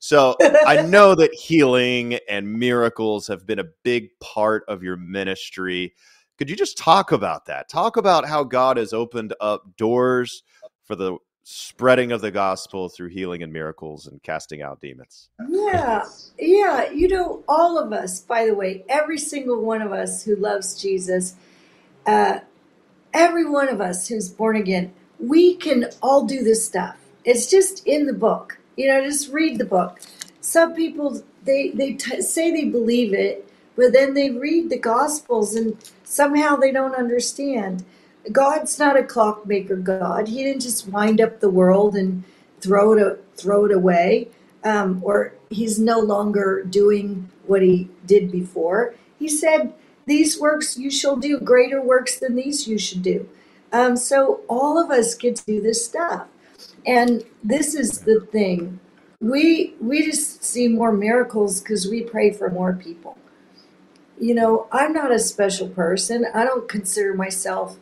[0.01, 5.95] So I know that healing and miracles have been a big part of your ministry.
[6.39, 7.69] Could you just talk about that?
[7.69, 10.43] Talk about how God has opened up doors
[10.85, 15.29] for the spreading of the gospel through healing and miracles and casting out demons.
[15.49, 16.05] Yeah.
[16.39, 16.91] Yeah.
[16.91, 20.81] You know, all of us, by the way, every single one of us who loves
[20.81, 21.37] Jesus,
[22.07, 22.41] uh,
[23.13, 24.93] every one of us who's born again,
[25.29, 26.97] we can all do this stuff.
[27.25, 28.59] It's just in the book.
[28.77, 30.01] You know, just read the book.
[30.41, 35.55] Some people they they t- say they believe it, but then they read the Gospels
[35.55, 37.85] and somehow they don't understand.
[38.33, 40.29] God's not a clockmaker God.
[40.29, 42.25] He didn't just wind up the world and
[42.61, 44.29] throw it throw it away,
[44.65, 48.95] um, or He's no longer doing what He did before.
[49.19, 49.73] He said,
[50.07, 53.29] "These works you shall do; greater works than these you should do."
[53.75, 56.29] Um, so all of us get to do this stuff.
[56.87, 58.81] And this is the thing.
[59.21, 63.19] We we just see more miracles because we pray for more people.
[64.21, 66.27] You know, I'm not a special person.
[66.35, 67.79] I don't consider myself,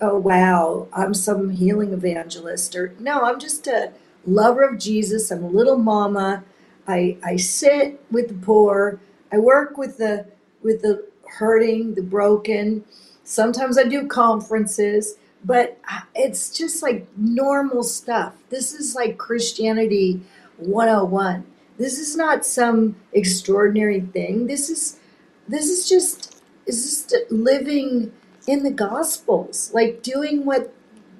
[0.00, 3.92] oh wow, I'm some healing evangelist or no, I'm just a
[4.26, 5.30] lover of Jesus.
[5.32, 6.44] I'm a little mama.
[6.88, 9.00] I I sit with the poor.
[9.32, 10.26] I work with the
[10.62, 11.06] with the
[11.38, 12.84] hurting, the broken.
[13.24, 18.34] Sometimes I do conferences but uh, it's just like normal stuff.
[18.48, 20.22] This is like Christianity
[20.56, 21.44] 101.
[21.78, 24.46] This is not some extraordinary thing.
[24.46, 24.98] This is
[25.46, 28.12] this is just is just living
[28.46, 30.72] in the gospels, like doing what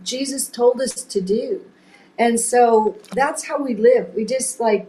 [0.02, 1.64] Jesus told us to do.
[2.18, 4.14] And so that's how we live.
[4.14, 4.88] We just like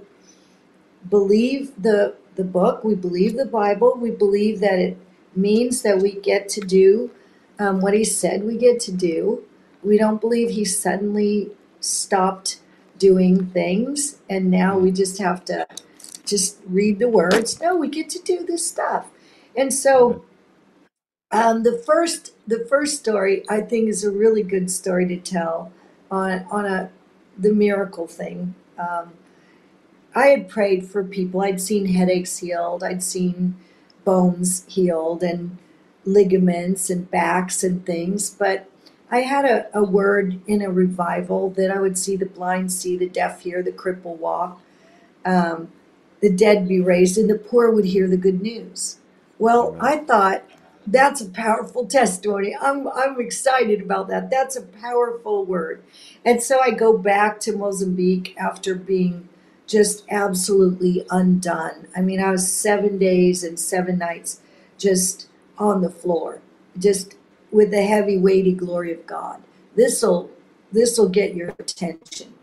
[1.10, 4.98] believe the the book, we believe the Bible, we believe that it
[5.36, 7.12] means that we get to do
[7.60, 9.44] um, what he said we get to do.
[9.84, 12.60] We don't believe he suddenly stopped
[12.98, 15.68] doing things and now we just have to
[16.26, 17.62] just read the words.
[17.62, 19.08] No, we get to do this stuff.
[19.56, 20.26] And so
[21.32, 25.72] um, the first the first story I think is a really good story to tell
[26.12, 26.90] on on a
[27.38, 28.56] the miracle thing.
[28.78, 29.14] Um,
[30.16, 31.42] I had prayed for people.
[31.42, 32.84] I'd seen headaches healed.
[32.84, 33.56] I'd seen
[34.06, 35.58] bones healed, and
[36.06, 38.30] ligaments and backs and things.
[38.30, 38.70] But
[39.12, 42.98] I had a, a word in a revival that I would see the blind see,
[42.98, 44.60] the deaf hear, the cripple walk,
[45.26, 45.72] um,
[46.22, 48.98] the dead be raised, and the poor would hear the good news.
[49.38, 50.44] Well, I thought
[50.88, 52.56] that's a powerful testimony.
[52.60, 54.30] I'm I'm excited about that.
[54.30, 55.84] That's a powerful word.
[56.24, 59.30] And so I go back to Mozambique after being
[59.68, 61.88] just absolutely undone.
[61.96, 64.42] I mean, I was 7 days and 7 nights
[64.78, 66.42] just on the floor,
[66.78, 67.16] just
[67.52, 69.42] with the heavy, weighty glory of God.
[69.76, 70.30] This'll
[70.72, 72.34] this'll get your attention.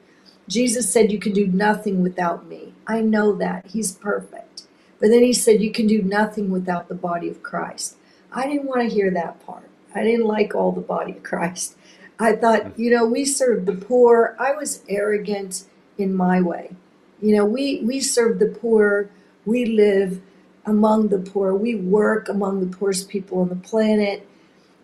[0.49, 2.75] Jesus said, You can do nothing without me.
[2.87, 3.67] I know that.
[3.67, 4.65] He's perfect.
[5.01, 7.97] But then he said, You can do nothing without the body of Christ.
[8.33, 9.69] I didn't want to hear that part.
[9.95, 11.77] I didn't like all the body of Christ.
[12.19, 14.37] I thought, you know, we serve the poor.
[14.39, 15.65] I was arrogant
[15.99, 16.75] in my way.
[17.21, 19.11] You know, we, we serve the poor.
[19.45, 20.21] We live
[20.65, 21.55] among the poor.
[21.55, 24.27] We work among the poorest people on the planet.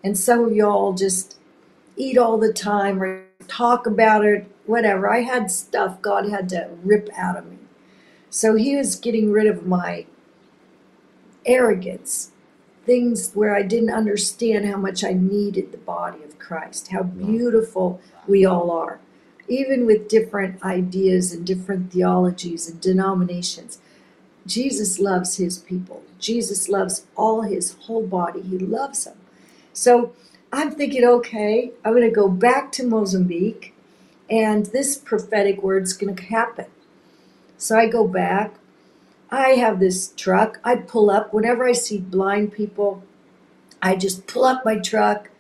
[0.03, 1.37] And some of y'all just
[1.97, 5.11] eat all the time or talk about it, whatever.
[5.11, 7.59] I had stuff God had to rip out of me.
[8.31, 10.07] So he was getting rid of my
[11.47, 12.31] arrogance,
[12.85, 18.01] things where I didn't understand how much I needed the body of Christ, how beautiful
[18.27, 19.01] we all are,
[19.49, 23.79] even with different ideas and different theologies and denominations.
[24.49, 26.03] Jesus loves his people.
[26.19, 28.41] Jesus loves all his whole body.
[28.41, 29.19] He loves them.
[29.73, 30.13] So
[30.53, 33.75] I'm thinking, okay, I'm going to go back to Mozambique
[34.31, 36.67] and this prophetic word's going to happen.
[37.57, 38.55] So I go back.
[39.31, 40.59] I have this truck.
[40.65, 43.03] I pull up whenever I see blind people.
[43.83, 45.31] I just pull up my truck,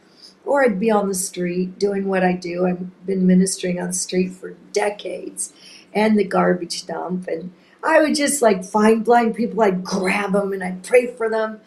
[0.44, 2.66] or I'd be on the street doing what I do.
[2.66, 5.52] I've been ministering on the street for decades
[5.92, 7.26] and the garbage dump.
[7.28, 7.52] And
[7.88, 11.60] I would just like find blind people, I'd grab them and I'd pray for them,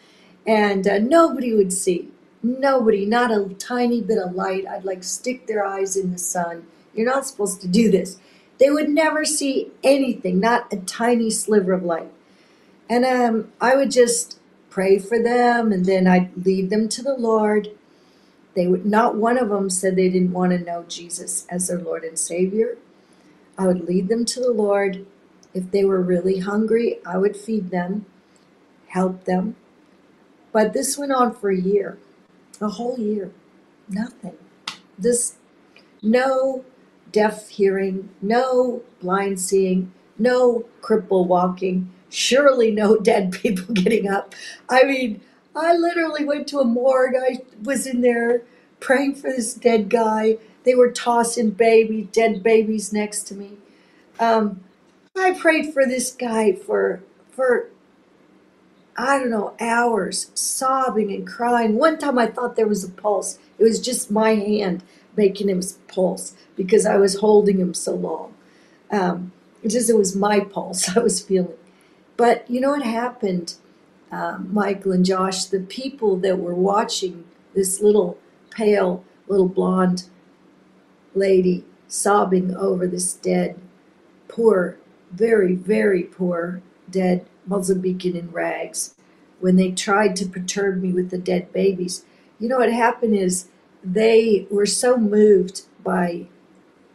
[0.46, 2.10] and uh, nobody would see.
[2.44, 4.64] Nobody, not a tiny bit of light.
[4.64, 6.66] I'd like stick their eyes in the sun.
[6.94, 8.18] You're not supposed to do this.
[8.58, 12.12] They would never see anything, not a tiny sliver of light.
[12.88, 14.38] And um, I would just
[14.70, 17.70] pray for them, and then I'd lead them to the Lord.
[18.54, 21.80] They would not one of them said they didn't want to know Jesus as their
[21.80, 22.78] Lord and Savior.
[23.58, 25.04] I would lead them to the Lord.
[25.54, 28.06] If they were really hungry, I would feed them,
[28.88, 29.56] help them.
[30.52, 31.98] But this went on for a year
[32.62, 33.30] a whole year.
[33.88, 34.36] Nothing.
[34.98, 35.36] This,
[36.02, 36.64] no
[37.10, 44.34] deaf hearing, no blind seeing, no cripple walking, surely no dead people getting up.
[44.68, 45.20] I mean,
[45.54, 47.14] I literally went to a morgue.
[47.16, 48.42] I was in there
[48.80, 50.38] praying for this dead guy.
[50.64, 53.58] They were tossing baby, dead babies next to me.
[54.20, 54.60] Um,
[55.16, 57.68] I prayed for this guy for for
[58.96, 61.76] I don't know, hours sobbing and crying.
[61.76, 63.38] One time I thought there was a pulse.
[63.58, 64.82] It was just my hand
[65.16, 68.34] making him pulse because I was holding him so long.
[68.90, 71.56] Um, it just it was my pulse I was feeling.
[72.16, 73.54] But you know what happened,
[74.10, 75.46] um, Michael and Josh?
[75.46, 78.18] The people that were watching this little
[78.50, 80.04] pale, little blonde
[81.14, 83.58] lady sobbing over this dead,
[84.28, 84.78] poor,
[85.12, 88.94] very, very poor dead Mozambican in rags
[89.40, 92.04] when they tried to perturb me with the dead babies.
[92.38, 93.48] You know what happened is
[93.82, 96.26] they were so moved by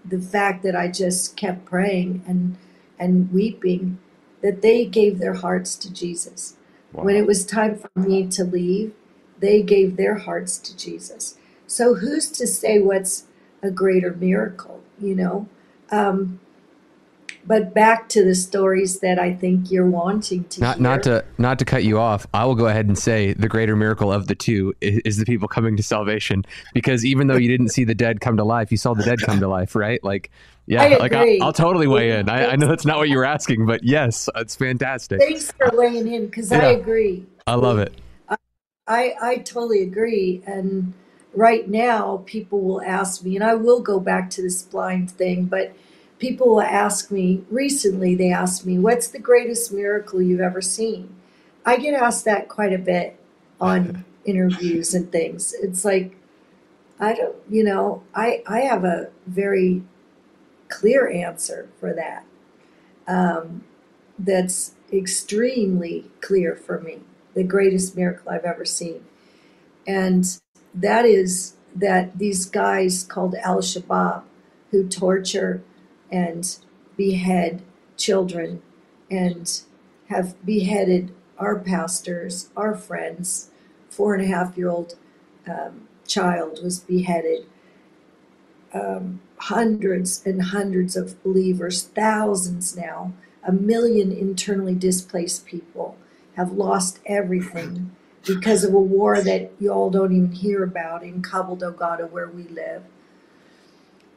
[0.05, 2.57] the fact that I just kept praying and
[2.99, 3.99] and weeping
[4.41, 6.55] that they gave their hearts to Jesus.
[6.93, 7.03] Wow.
[7.03, 8.93] When it was time for me to leave,
[9.39, 11.37] they gave their hearts to Jesus.
[11.67, 13.25] So who's to say what's
[13.61, 15.47] a greater miracle, you know?
[15.91, 16.39] Um,
[17.47, 20.83] but back to the stories that I think you're wanting to not hear.
[20.83, 22.27] not to not to cut you off.
[22.33, 25.25] I will go ahead and say the greater miracle of the two is, is, the
[25.25, 28.69] people coming to salvation because even though you didn't see the dead come to life,
[28.69, 30.03] you saw the dead come to life, right?
[30.03, 30.29] Like
[30.65, 32.29] yeah, I like I, will totally weigh in.
[32.29, 35.21] I, I, know that's not what you were asking, but yes, it's fantastic.
[35.21, 37.25] Thanks for weighing in because yeah, I agree.
[37.47, 37.93] I love it.
[38.87, 40.93] I I totally agree and
[41.33, 45.45] right now people will ask me and I will go back to this blind thing,
[45.45, 45.73] but
[46.19, 51.15] people will ask me recently they asked me what's the greatest miracle you've ever seen?
[51.65, 53.19] I get asked that quite a bit
[53.59, 55.53] on interviews and things.
[55.61, 56.15] It's like
[56.99, 59.83] i don't you know i i have a very
[60.67, 62.25] clear answer for that
[63.07, 63.63] um,
[64.19, 66.99] that's extremely clear for me
[67.35, 69.05] the greatest miracle i've ever seen.
[69.85, 70.25] And
[70.73, 74.23] that is that these guys called al-shabaab
[74.71, 75.61] who torture
[76.11, 76.57] and
[76.95, 77.61] behead
[77.95, 78.61] children
[79.09, 79.61] and
[80.09, 83.51] have beheaded our pastors, our friends.
[83.89, 84.95] Four and a half year old
[85.47, 87.45] um, child was beheaded.
[88.73, 93.13] Um, hundreds and hundreds of believers, thousands now,
[93.43, 95.97] a million internally displaced people
[96.35, 101.21] have lost everything because of a war that you all don't even hear about in
[101.21, 102.83] Cabo Delgado, where we live.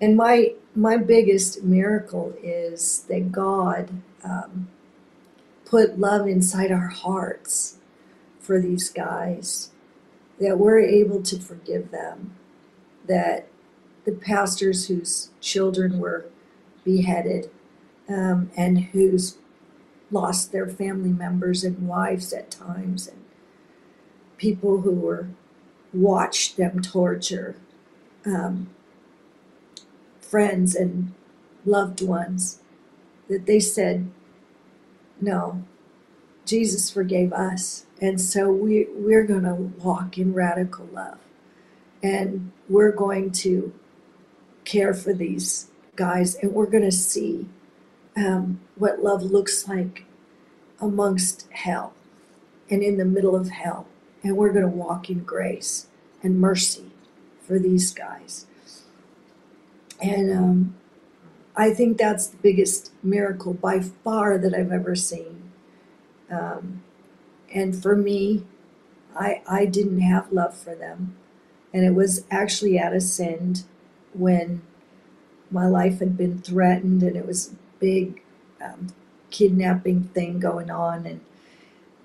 [0.01, 3.91] And my my biggest miracle is that God
[4.23, 4.69] um,
[5.65, 7.79] put love inside our hearts
[8.39, 9.71] for these guys,
[10.41, 12.37] that we're able to forgive them,
[13.07, 13.49] that
[14.05, 16.27] the pastors whose children were
[16.85, 17.51] beheaded
[18.09, 19.37] um, and who's
[20.11, 23.23] lost their family members and wives at times, and
[24.39, 25.29] people who were
[25.93, 27.57] watched them torture.
[28.25, 28.71] Um,
[30.31, 31.13] friends and
[31.65, 32.61] loved ones
[33.29, 34.09] that they said,
[35.21, 35.65] No,
[36.47, 37.87] Jesus forgave us.
[38.01, 41.19] And so we, we're going to walk in radical love.
[42.03, 43.75] And we're going to
[44.65, 47.47] care for these guys and we're going to see
[48.17, 50.05] um, what love looks like
[50.81, 51.93] amongst hell
[52.71, 53.87] and in the middle of hell.
[54.23, 55.89] And we're going to walk in grace
[56.23, 56.93] and mercy
[57.43, 58.47] for these guys.
[60.03, 60.77] And um,
[61.57, 65.51] I think that's the biggest miracle by far that I've ever seen.
[66.31, 66.83] Um,
[67.53, 68.45] and for me,
[69.19, 71.17] I, I didn't have love for them.
[71.73, 73.65] And it was actually at Ascend
[74.13, 74.63] when
[75.51, 78.23] my life had been threatened and it was a big
[78.65, 78.89] um,
[79.31, 81.07] kidnapping thing going on.
[81.07, 81.21] And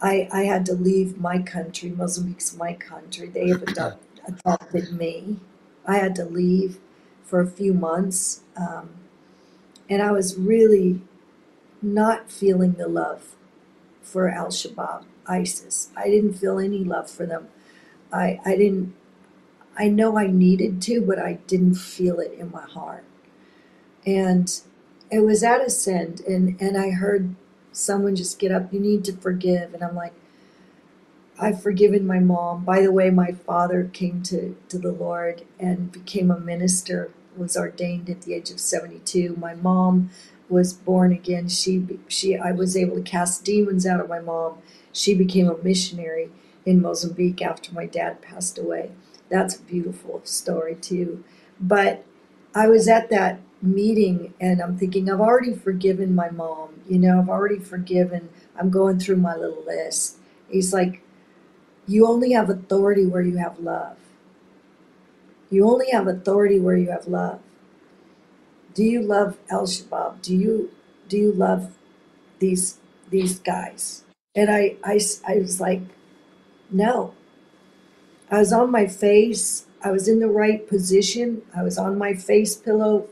[0.01, 1.89] I, I had to leave my country.
[1.89, 3.27] Mozambique's my country.
[3.27, 5.39] They have adopt, adopted me.
[5.87, 6.79] I had to leave
[7.25, 8.41] for a few months.
[8.55, 8.91] Um,
[9.89, 11.01] and I was really
[11.81, 13.35] not feeling the love
[14.01, 15.89] for Al Shabaab, ISIS.
[15.97, 17.47] I didn't feel any love for them.
[18.13, 18.95] I, I didn't,
[19.77, 23.03] I know I needed to, but I didn't feel it in my heart.
[24.05, 24.61] And
[25.11, 27.35] it was at Ascend, and, and I heard
[27.71, 29.73] someone just get up, you need to forgive.
[29.73, 30.13] And I'm like,
[31.39, 32.63] I've forgiven my mom.
[32.63, 37.57] By the way, my father came to, to the Lord and became a minister, was
[37.57, 39.35] ordained at the age of 72.
[39.37, 40.11] My mom
[40.47, 41.49] was born again.
[41.49, 44.59] She, she, I was able to cast demons out of my mom.
[44.93, 46.29] She became a missionary
[46.65, 48.91] in Mozambique after my dad passed away.
[49.29, 51.23] That's a beautiful story too.
[51.59, 52.05] But
[52.53, 56.81] I was at that meeting and I'm thinking, I've already forgiven my mom.
[56.87, 58.29] You know, I've already forgiven.
[58.57, 60.17] I'm going through my little list.
[60.47, 61.01] He's like,
[61.87, 63.97] you only have authority where you have love.
[65.49, 67.39] You only have authority where you have love.
[68.73, 70.21] Do you love Al Shabaab?
[70.21, 70.71] Do you
[71.07, 71.73] do you love
[72.39, 72.79] these
[73.09, 74.03] these guys?
[74.35, 75.81] And I, I, I was like,
[76.71, 77.13] no.
[78.29, 79.65] I was on my face.
[79.83, 81.43] I was in the right position.
[81.55, 83.07] I was on my face pillow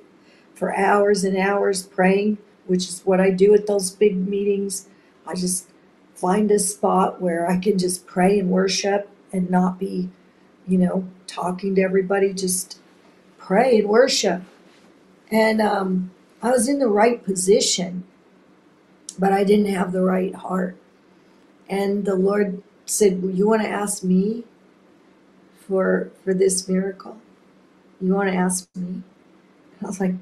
[0.55, 4.87] for hours and hours praying, which is what I do at those big meetings.
[5.25, 5.69] I just
[6.15, 10.09] find a spot where I can just pray and worship and not be,
[10.67, 12.79] you know, talking to everybody, just
[13.37, 14.41] pray and worship.
[15.31, 16.11] And um,
[16.41, 18.03] I was in the right position,
[19.17, 20.77] but I didn't have the right heart.
[21.67, 24.43] And the Lord said, well, "You want to ask me
[25.67, 27.17] for for this miracle?
[27.99, 29.01] You want to ask me?"
[29.81, 30.15] I was like,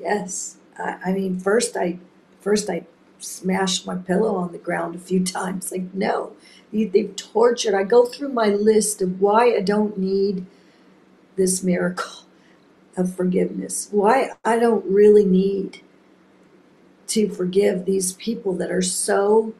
[0.00, 1.98] "Yes." I, I mean, first I
[2.40, 2.86] first I
[3.18, 5.72] smashed my pillow on the ground a few times.
[5.72, 6.32] Like, no,
[6.72, 7.74] they've tortured.
[7.74, 10.46] I go through my list of why I don't need
[11.36, 12.24] this miracle
[12.96, 13.88] of forgiveness.
[13.90, 15.82] Why I don't really need
[17.08, 19.54] to forgive these people that are so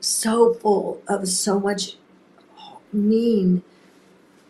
[0.00, 1.96] so full of so much
[2.92, 3.62] mean,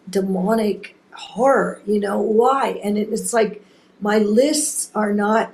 [0.09, 1.81] demonic horror.
[1.87, 2.81] You know, why?
[2.83, 3.65] And it's like
[4.01, 5.53] my lists are not,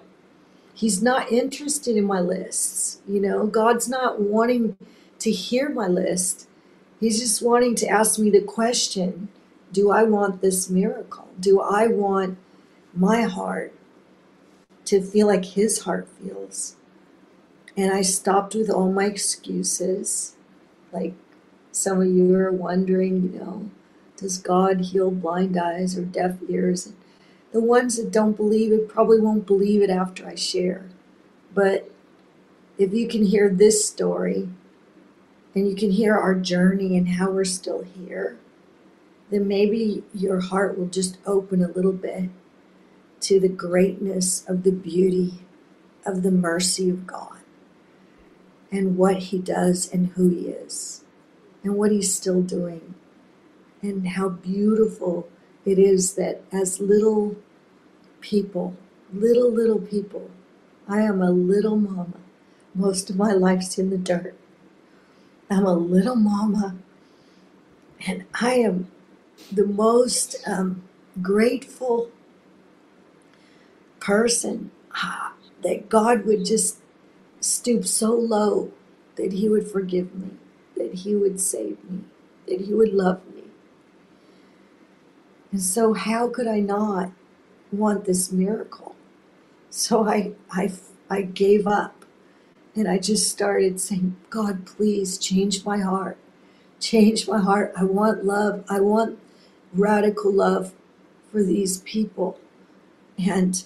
[0.85, 2.99] he's not interested in my lists.
[3.09, 4.77] You know, God's not wanting
[5.19, 6.47] to hear my list.
[7.01, 9.29] He's just wanting to ask me the question
[9.73, 11.29] Do I want this miracle?
[11.41, 12.37] Do I want
[12.93, 13.73] my heart
[14.85, 16.77] to feel like his heart feels?
[17.79, 20.37] And I stopped with all my excuses.
[20.93, 21.15] Like
[21.73, 23.71] some of you are wondering, you know,
[24.19, 26.85] does God heal blind eyes or deaf ears?
[26.85, 26.97] And
[27.55, 30.91] the ones that don't believe it probably won't believe it after I share.
[31.55, 31.89] But
[32.79, 34.49] if you can hear this story
[35.55, 38.37] and you can hear our journey and how we're still here,
[39.31, 42.31] then maybe your heart will just open a little bit
[43.21, 45.35] to the greatness of the beauty
[46.05, 47.39] of the mercy of God
[48.73, 51.05] and what he does and who he is
[51.63, 52.97] and what he's still doing
[53.81, 55.29] and how beautiful
[55.65, 57.37] it is that as little
[58.25, 58.75] people,
[59.13, 60.31] little, little people,
[60.89, 62.17] I am a little mama.
[62.75, 64.35] Most of my life's in the dirt.
[65.51, 66.77] I'm a little mama,
[68.07, 68.91] and I am
[69.53, 70.83] the most um,
[71.21, 72.11] grateful
[74.01, 76.79] person ah, that God would just
[77.41, 78.73] stoop so low
[79.17, 80.31] that he would forgive me,
[80.77, 82.01] that he would save me,
[82.49, 83.43] that he would love me.
[85.53, 87.13] And so, how could I not
[87.75, 88.95] want this miracle?
[89.71, 90.73] So I, I,
[91.11, 92.05] I gave up
[92.75, 96.19] and I just started saying, God, please change my heart.
[96.81, 97.73] Change my heart.
[97.77, 98.65] I want love.
[98.69, 99.19] I want
[99.73, 100.73] radical love
[101.31, 102.39] for these people.
[103.19, 103.65] And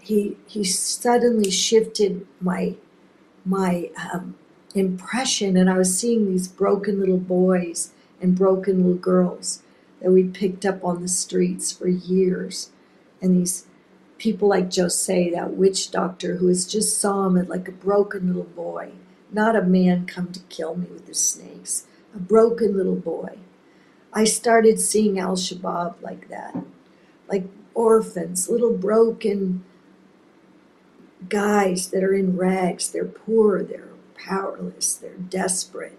[0.00, 2.76] he he suddenly shifted my
[3.44, 4.36] my um,
[4.74, 9.62] impression, and I was seeing these broken little boys and broken little girls
[10.00, 12.70] that we'd picked up on the streets for years,
[13.20, 13.66] and these
[14.18, 18.44] people like Jose, that witch doctor who has just saw him like a broken little
[18.44, 18.92] boy,
[19.30, 23.38] not a man come to kill me with his snakes, a broken little boy.
[24.12, 26.56] I started seeing Al Shabaab like that,
[27.28, 27.44] like
[27.74, 29.64] orphans, little broken
[31.28, 32.90] guys that are in rags.
[32.90, 35.98] They're poor, they're powerless, they're desperate,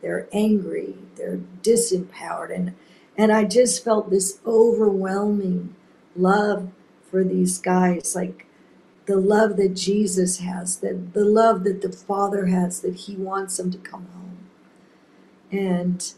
[0.00, 2.54] they're angry, they're disempowered.
[2.54, 2.74] And,
[3.16, 5.74] and I just felt this overwhelming
[6.18, 6.70] love
[7.10, 8.46] for these guys, like
[9.06, 13.56] the love that Jesus has, that the love that the Father has, that He wants
[13.56, 14.38] them to come home.
[15.50, 16.12] And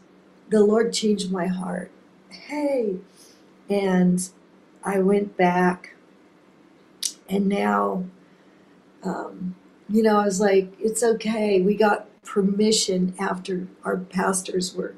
[0.48, 1.90] the Lord changed my heart.
[2.30, 2.96] Hey,
[3.68, 4.28] and
[4.84, 5.94] I went back,
[7.28, 8.04] and now
[9.02, 9.56] um,
[9.88, 11.60] you know, I was like, it's okay.
[11.60, 14.94] We got permission after our pastors were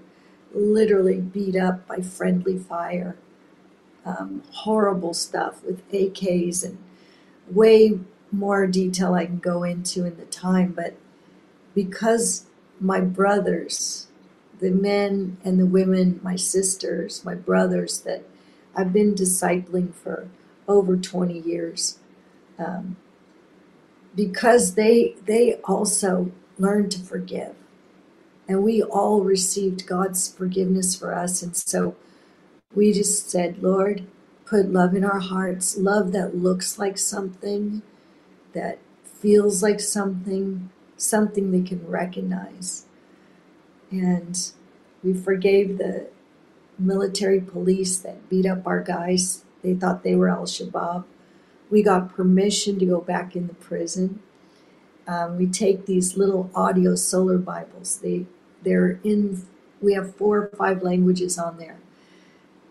[0.55, 3.16] literally beat up by friendly fire.
[4.05, 6.78] Um, horrible stuff with AKs and
[7.48, 8.00] way
[8.32, 10.72] more detail I can go into in the time.
[10.72, 10.96] But
[11.74, 12.46] because
[12.80, 14.09] my brothers,
[14.59, 18.24] the men and the women, my sisters, my brothers that
[18.74, 20.28] I've been discipling for
[20.66, 21.98] over 20 years,
[22.59, 22.96] um,
[24.14, 27.55] because they they also learned to forgive
[28.48, 31.96] and we all received god's forgiveness for us and so
[32.74, 34.06] we just said lord
[34.44, 37.82] put love in our hearts love that looks like something
[38.52, 42.86] that feels like something something they can recognize
[43.90, 44.52] and
[45.02, 46.08] we forgave the
[46.78, 51.04] military police that beat up our guys they thought they were al-shabaab
[51.72, 54.20] we got permission to go back in the prison.
[55.08, 57.96] Um, we take these little audio solar Bibles.
[58.00, 58.26] They
[58.62, 59.42] they're in.
[59.80, 61.78] We have four or five languages on there,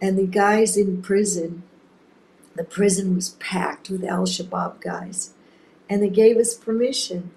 [0.01, 1.63] and the guys in prison.
[2.55, 5.33] The prison was packed with Al Shabaab guys,
[5.89, 7.31] and they gave us permission.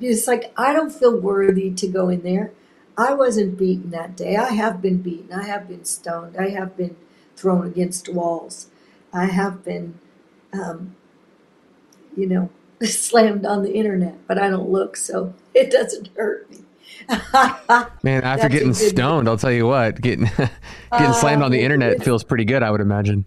[0.00, 2.52] It's like I don't feel worthy to go in there.
[2.98, 4.36] I wasn't beaten that day.
[4.36, 5.32] I have been beaten.
[5.32, 6.36] I have been stoned.
[6.36, 6.96] I have been
[7.36, 8.68] thrown against walls.
[9.12, 9.98] I have been
[10.52, 10.96] um,
[12.16, 12.50] you know,
[12.82, 16.58] slammed on the internet, but I don't look, so it doesn't hurt me.
[18.02, 20.50] Man, after getting stoned, I'll tell you what, getting getting
[20.92, 23.26] uh, slammed on the internet feels pretty good, I would imagine.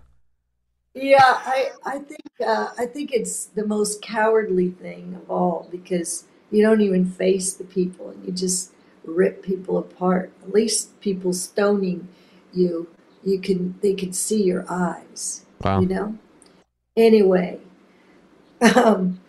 [0.94, 6.26] Yeah, I I think uh, I think it's the most cowardly thing of all because
[6.52, 8.72] you don't even face the people and you just
[9.04, 10.32] rip people apart.
[10.44, 12.08] At least people stoning
[12.54, 12.88] you,
[13.24, 15.46] you can they can see your eyes.
[15.64, 15.82] Wow.
[15.82, 16.18] You know
[16.96, 17.60] anyway,
[18.76, 19.20] um,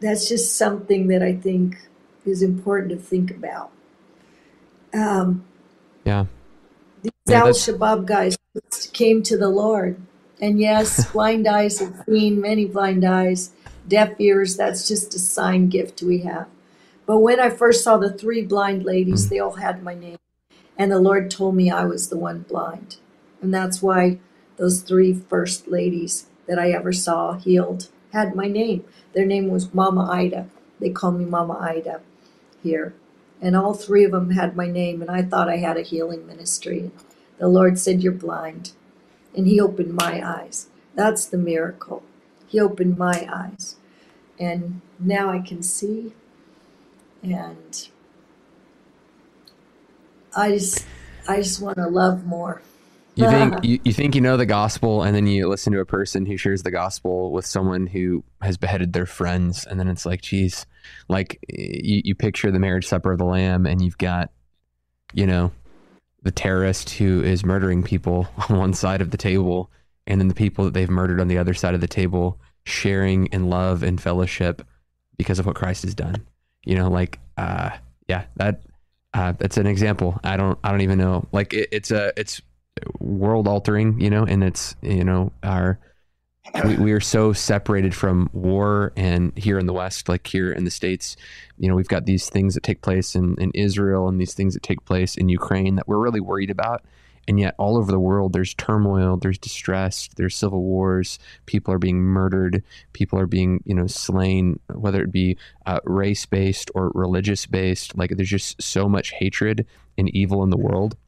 [0.00, 1.76] that's just something that I think
[2.24, 3.70] is important to think about.
[4.92, 5.44] Um,
[6.04, 6.26] yeah.
[7.02, 8.36] These yeah, Al Shabaab guys
[8.92, 10.00] came to the Lord.
[10.40, 13.50] And yes, blind eyes have seen many blind eyes,
[13.86, 16.48] deaf ears, that's just a sign gift we have.
[17.06, 19.30] But when I first saw the three blind ladies, mm.
[19.30, 20.18] they all had my name.
[20.76, 22.96] And the Lord told me I was the one blind.
[23.42, 24.18] And that's why
[24.56, 28.84] those three first ladies that I ever saw healed had my name.
[29.12, 30.48] Their name was Mama Aida.
[30.80, 32.00] They call me Mama Aida
[32.64, 32.94] here.
[33.40, 36.26] And all three of them had my name, and I thought I had a healing
[36.26, 36.90] ministry.
[37.38, 38.72] The Lord said, You're blind.
[39.36, 40.68] And He opened my eyes.
[40.94, 42.02] That's the miracle.
[42.48, 43.76] He opened my eyes.
[44.38, 46.14] And now I can see.
[47.22, 47.88] And
[50.36, 50.84] I just
[51.28, 52.62] I just want to love more.
[53.16, 55.86] You think you, you think you know the gospel, and then you listen to a
[55.86, 60.06] person who shares the gospel with someone who has beheaded their friends, and then it's
[60.06, 60.66] like, geez,
[61.08, 64.30] like you, you picture the marriage supper of the Lamb, and you've got,
[65.12, 65.52] you know,
[66.22, 69.70] the terrorist who is murdering people on one side of the table,
[70.06, 73.26] and then the people that they've murdered on the other side of the table, sharing
[73.26, 74.66] in love and fellowship
[75.16, 76.26] because of what Christ has done.
[76.64, 77.70] You know, like, uh,
[78.08, 78.62] yeah, that
[79.12, 80.18] uh, that's an example.
[80.24, 81.28] I don't, I don't even know.
[81.30, 82.42] Like, it, it's a, it's
[82.98, 85.78] world altering, you know, and it's, you know, our,
[86.64, 90.64] we, we, are so separated from war and here in the West, like here in
[90.64, 91.16] the States,
[91.58, 94.54] you know, we've got these things that take place in, in Israel and these things
[94.54, 96.84] that take place in Ukraine that we're really worried about.
[97.26, 101.78] And yet all over the world, there's turmoil, there's distress, there's civil wars, people are
[101.78, 102.62] being murdered,
[102.92, 107.96] people are being, you know, slain, whether it be uh, race based or religious based.
[107.96, 109.66] Like there's just so much hatred
[109.96, 110.98] and evil in the world.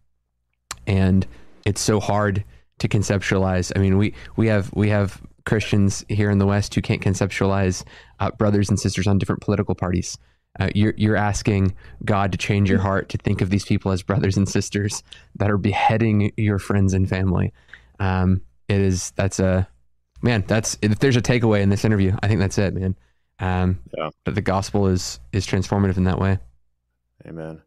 [0.86, 1.26] And
[1.66, 2.44] it's so hard
[2.78, 3.72] to conceptualize.
[3.76, 7.84] I mean, we we have we have Christians here in the West who can't conceptualize
[8.20, 10.16] uh, brothers and sisters on different political parties.
[10.58, 14.02] Uh, you're you're asking God to change your heart to think of these people as
[14.02, 15.02] brothers and sisters
[15.34, 17.52] that are beheading your friends and family.
[17.98, 19.68] Um, it is that's a
[20.22, 20.44] man.
[20.46, 22.96] That's if there's a takeaway in this interview, I think that's it, man.
[23.38, 24.08] Um, yeah.
[24.24, 26.38] That the gospel is is transformative in that way.
[27.26, 27.60] Amen.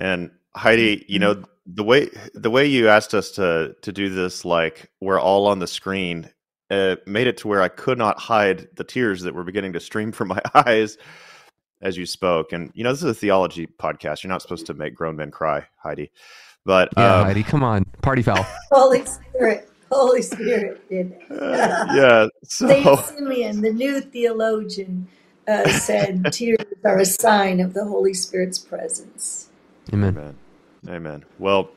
[0.00, 4.44] And Heidi, you know the way the way you asked us to to do this,
[4.44, 6.28] like we're all on the screen,
[6.70, 9.80] uh, made it to where I could not hide the tears that were beginning to
[9.80, 10.98] stream from my eyes
[11.82, 12.52] as you spoke.
[12.52, 14.22] And you know, this is a theology podcast.
[14.22, 16.10] You're not supposed to make grown men cry, Heidi.
[16.64, 18.46] But yeah, um, Heidi, come on, party foul.
[18.70, 19.68] Holy Spirit.
[19.90, 21.16] Holy Spirit did.
[21.30, 22.26] Uh, yeah.
[22.44, 22.68] So.
[22.68, 25.08] Saint Simeon, the new theologian,
[25.48, 29.49] uh, said, "Tears are a sign of the Holy Spirit's presence."
[29.92, 30.16] Amen.
[30.16, 30.36] Amen.
[30.88, 31.24] Amen.
[31.38, 31.70] Well,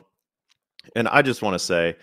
[0.96, 1.96] and I just want to say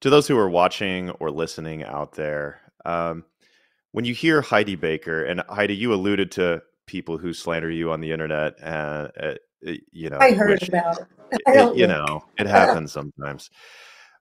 [0.00, 3.24] to those who are watching or listening out there, um,
[3.92, 8.00] when you hear Heidi Baker, and Heidi, you alluded to people who slander you on
[8.00, 9.34] the internet, and uh,
[9.66, 11.06] uh, you know, I heard which, about it.
[11.46, 13.50] it you know, it happens sometimes.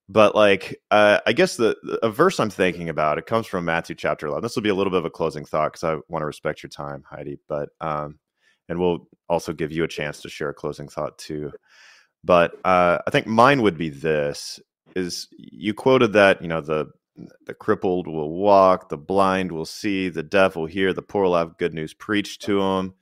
[0.07, 3.95] But like, uh, I guess the a verse I'm thinking about it comes from Matthew
[3.95, 4.43] chapter 11.
[4.43, 6.63] This will be a little bit of a closing thought because I want to respect
[6.63, 7.39] your time, Heidi.
[7.47, 8.19] But um,
[8.69, 11.51] and we'll also give you a chance to share a closing thought too.
[12.23, 14.59] But uh, I think mine would be this:
[14.95, 16.87] is you quoted that you know the
[17.45, 21.35] the crippled will walk, the blind will see, the deaf will hear, the poor will
[21.35, 22.93] have good news preached to them.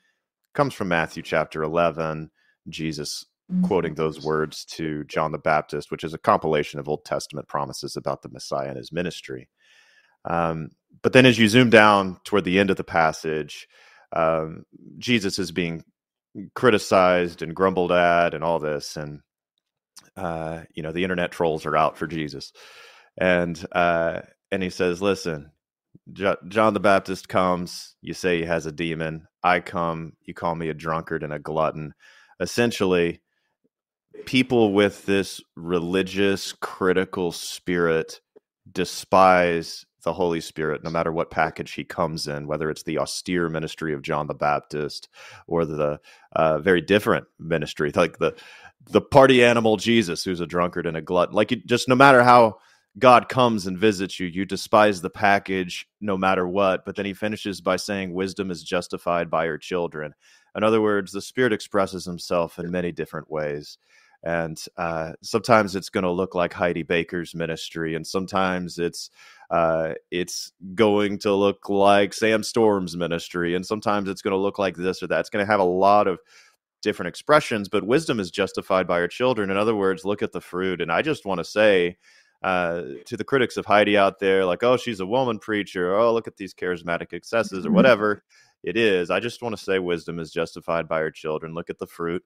[0.53, 2.29] Comes from Matthew chapter 11.
[2.69, 3.65] Jesus mm-hmm.
[3.65, 7.95] quoting those words to John the Baptist, which is a compilation of Old Testament promises
[7.95, 9.49] about the Messiah and his ministry.
[10.25, 10.69] Um,
[11.01, 13.67] but then as you zoom down toward the end of the passage,
[14.15, 14.65] um,
[14.97, 15.83] Jesus is being
[16.55, 18.97] criticized and grumbled at and all this.
[18.97, 19.21] And,
[20.17, 22.51] uh, you know, the internet trolls are out for Jesus
[23.17, 25.51] and uh, and he says, "Listen,
[26.11, 27.95] J- John the Baptist comes.
[28.01, 29.27] You say he has a demon.
[29.43, 30.13] I come.
[30.23, 31.93] You call me a drunkard and a glutton.
[32.39, 33.21] Essentially,
[34.25, 38.21] people with this religious, critical spirit
[38.71, 43.49] despise the Holy Spirit, no matter what package he comes in, whether it's the austere
[43.49, 45.09] ministry of John the Baptist
[45.47, 45.99] or the
[46.33, 48.35] uh, very different ministry, like the
[48.89, 51.35] the party animal Jesus, who's a drunkard and a glutton.
[51.35, 52.57] Like, you, just no matter how
[52.99, 56.85] God comes and visits you, you despise the package no matter what.
[56.85, 60.13] But then he finishes by saying, Wisdom is justified by her children.
[60.55, 63.77] In other words, the Spirit expresses himself in many different ways.
[64.23, 69.09] And uh, sometimes it's going to look like Heidi Baker's ministry, and sometimes it's
[69.49, 74.57] uh, it's going to look like Sam Storms' ministry, and sometimes it's going to look
[74.57, 75.19] like this or that.
[75.19, 76.19] It's going to have a lot of
[76.81, 79.49] different expressions, but wisdom is justified by her children.
[79.49, 80.81] In other words, look at the fruit.
[80.81, 81.97] And I just want to say,
[82.43, 85.97] uh, to the critics of Heidi out there, like, oh, she's a woman preacher.
[85.97, 87.75] Oh, look at these charismatic excesses or mm-hmm.
[87.75, 88.23] whatever
[88.63, 89.09] it is.
[89.09, 91.53] I just want to say wisdom is justified by her children.
[91.53, 92.23] Look at the fruit.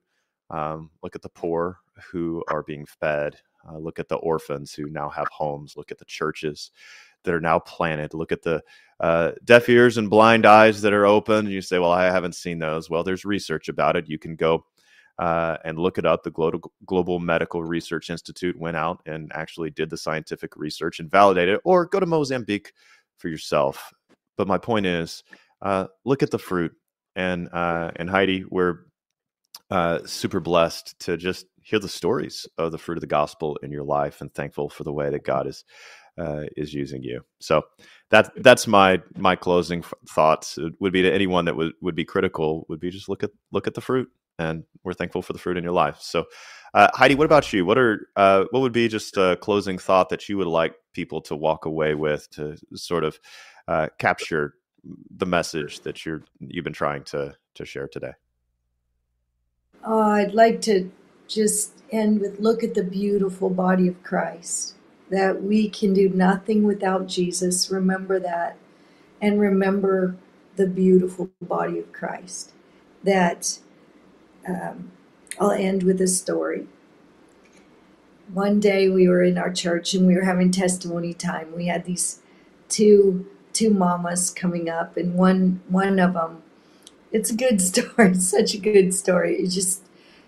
[0.50, 1.78] Um, look at the poor
[2.10, 3.36] who are being fed.
[3.68, 5.74] Uh, look at the orphans who now have homes.
[5.76, 6.70] Look at the churches
[7.24, 8.14] that are now planted.
[8.14, 8.62] Look at the
[9.00, 11.46] uh, deaf ears and blind eyes that are open.
[11.46, 12.88] You say, well, I haven't seen those.
[12.88, 14.08] Well, there's research about it.
[14.08, 14.64] You can go
[15.18, 16.22] uh, and look it up.
[16.22, 21.10] The Global, Global Medical Research Institute went out and actually did the scientific research and
[21.10, 22.72] validated it, or go to Mozambique
[23.18, 23.92] for yourself.
[24.36, 25.24] But my point is,
[25.60, 26.72] uh, look at the fruit.
[27.16, 28.84] And uh, and Heidi, we're
[29.70, 33.70] uh, super blessed to just hear the stories of the fruit of the gospel in
[33.70, 35.64] your life, and thankful for the way that God is
[36.18, 37.22] uh, is using you.
[37.40, 37.62] So
[38.10, 40.58] that that's my my closing thoughts.
[40.58, 42.66] It would be to anyone that would would be critical.
[42.68, 44.08] Would be just look at look at the fruit
[44.38, 45.98] and we're thankful for the fruit in your life.
[46.00, 46.24] So,
[46.74, 47.64] uh, Heidi, what about you?
[47.64, 51.20] What are uh, what would be just a closing thought that you would like people
[51.22, 53.18] to walk away with to sort of
[53.66, 54.54] uh, capture
[55.16, 58.12] the message that you're you've been trying to to share today?
[59.86, 60.90] Uh, I'd like to
[61.28, 64.74] just end with look at the beautiful body of Christ.
[65.10, 67.70] That we can do nothing without Jesus.
[67.70, 68.56] Remember that,
[69.22, 70.16] and remember
[70.56, 72.52] the beautiful body of Christ.
[73.04, 73.60] That
[74.48, 74.92] um,
[75.40, 76.66] I'll end with a story.
[78.32, 81.54] One day we were in our church and we were having testimony time.
[81.56, 82.20] We had these
[82.68, 86.42] two two mamas coming up, and one one of them.
[87.12, 88.14] It's a good story.
[88.14, 89.36] Such a good story.
[89.36, 89.82] It just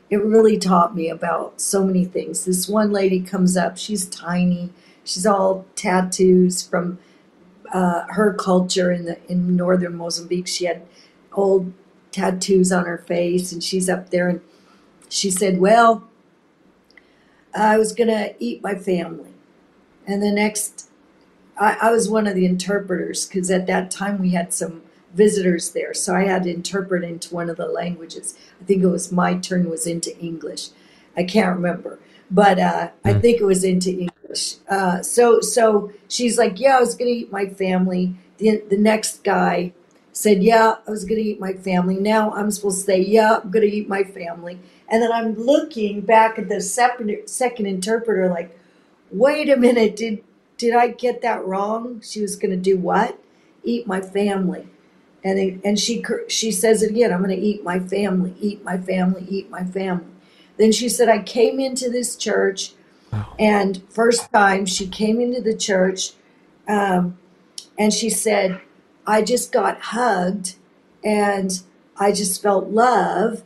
[0.09, 2.45] it really taught me about so many things.
[2.45, 3.78] This one lady comes up.
[3.78, 4.70] She's tiny.
[5.05, 6.99] She's all tattoos from
[7.72, 10.49] uh, her culture in the in northern Mozambique.
[10.49, 10.83] She had
[11.33, 11.72] old
[12.11, 14.41] tattoos on her face and she's up there and
[15.09, 16.09] she said, Well,
[17.55, 19.31] I was to eat my family.
[20.07, 20.89] And the next,
[21.59, 24.83] I, I was one of the interpreters because at that time we had some
[25.15, 25.95] visitors there.
[25.95, 28.37] So I had to interpret into one of the languages.
[28.61, 30.69] I think it was my turn was into English.
[31.17, 31.99] I can't remember,
[32.31, 33.21] but uh, I hmm.
[33.21, 34.57] think it was into English.
[34.69, 38.15] Uh, so so she's like, yeah, I was gonna eat my family.
[38.39, 39.73] The the next guy
[40.13, 41.97] said, yeah, I was gonna eat my family.
[41.97, 44.61] Now I'm supposed to say, yeah, I'm gonna eat my family.
[44.89, 48.57] And then I'm looking back at the second second interpreter, like,
[49.11, 50.23] wait a minute, did
[50.57, 52.01] did I get that wrong?
[52.03, 53.19] She was gonna do what?
[53.65, 54.69] Eat my family
[55.23, 57.12] and it, and she she says it again.
[57.12, 60.07] I'm going to eat my family, eat my family, eat my family.
[60.57, 62.73] Then she said, I came into this church,
[63.12, 63.35] wow.
[63.39, 66.12] and first time she came into the church,
[66.68, 67.18] um,
[67.79, 68.61] and she said,
[69.07, 70.57] I just got hugged,
[71.05, 71.61] and
[71.97, 73.43] I just felt love.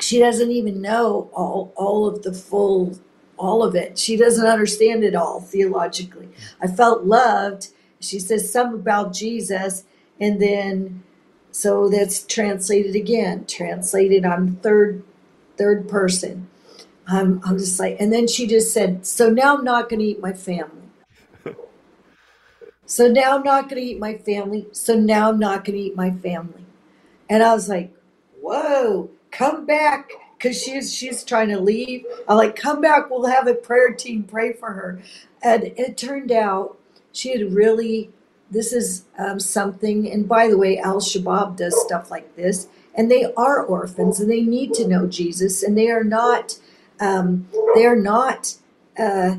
[0.00, 2.98] She doesn't even know all all of the full
[3.36, 3.98] all of it.
[3.98, 6.28] She doesn't understand it all theologically.
[6.60, 7.68] I felt loved.
[8.00, 9.84] She says something about Jesus
[10.22, 11.02] and then,
[11.50, 14.24] so that's translated again, translated.
[14.24, 15.02] I'm third,
[15.58, 16.48] third person.
[17.08, 20.06] I'm, I'm just like, and then she just said, so now I'm not going to
[20.06, 20.84] eat my family.
[22.86, 24.68] So now I'm not going to eat my family.
[24.72, 26.66] So now I'm not going to eat my family.
[27.28, 27.92] And I was like,
[28.40, 30.10] whoa, come back.
[30.40, 32.04] Cause she's, she's trying to leave.
[32.28, 33.10] I'm like, come back.
[33.10, 35.02] We'll have a prayer team pray for her.
[35.42, 36.78] And it turned out
[37.12, 38.10] she had really
[38.52, 43.10] this is um, something, and by the way, Al Shabaab does stuff like this, and
[43.10, 46.58] they are orphans and they need to know Jesus, and they are not,
[47.00, 48.56] um, they are not
[48.98, 49.36] uh,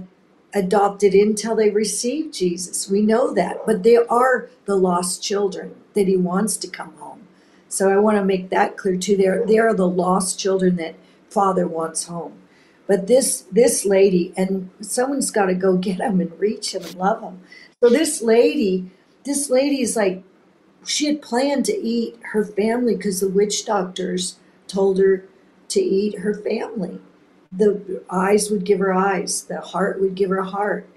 [0.54, 2.90] adopted until they receive Jesus.
[2.90, 7.28] We know that, but they are the lost children that He wants to come home.
[7.70, 9.16] So I want to make that clear too.
[9.16, 10.96] They're, they are the lost children that
[11.30, 12.40] Father wants home.
[12.88, 16.96] But this this lady, and someone's got to go get them and reach them and
[16.96, 17.42] love them.
[17.80, 18.92] So this lady
[19.24, 20.24] this lady is like,
[20.86, 25.26] she had planned to eat her family because the witch doctors told her
[25.70, 27.00] to eat her family.
[27.52, 30.88] The eyes would give her eyes, the heart would give her heart.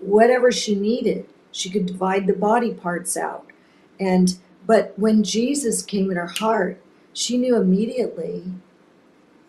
[0.00, 3.46] Whatever she needed, she could divide the body parts out.
[3.98, 4.36] And
[4.66, 8.44] but when Jesus came in her heart, she knew immediately,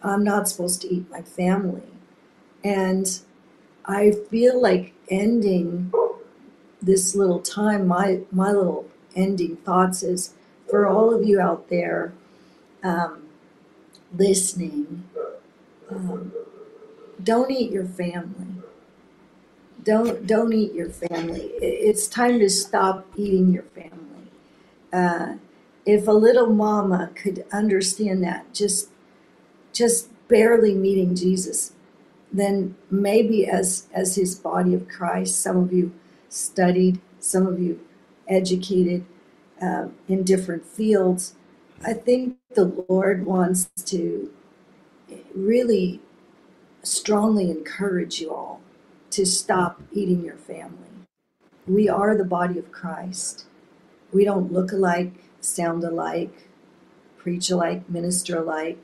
[0.03, 1.87] I'm not supposed to eat my family.
[2.63, 3.19] And
[3.85, 5.91] I feel like ending
[6.85, 10.33] this little time, my my little ending thoughts is
[10.69, 12.13] for all of you out there
[12.83, 13.23] um,
[14.15, 15.03] listening.
[15.89, 16.31] Um,
[17.23, 18.61] don't eat your family.
[19.83, 21.51] Don't don't eat your family.
[21.61, 24.29] It's time to stop eating your family.
[24.93, 25.35] Uh,
[25.85, 28.89] if a little mama could understand that, just
[29.73, 31.73] just barely meeting Jesus,
[32.31, 35.91] then maybe as as his body of Christ, some of you
[36.35, 37.79] studied, some of you
[38.27, 39.05] educated
[39.61, 41.35] uh, in different fields.
[41.83, 44.31] I think the Lord wants to
[45.33, 46.01] really
[46.83, 48.61] strongly encourage you all
[49.11, 50.89] to stop eating your family.
[51.67, 53.45] We are the body of Christ.
[54.13, 56.47] We don't look alike, sound alike,
[57.17, 58.77] preach alike, minister alike.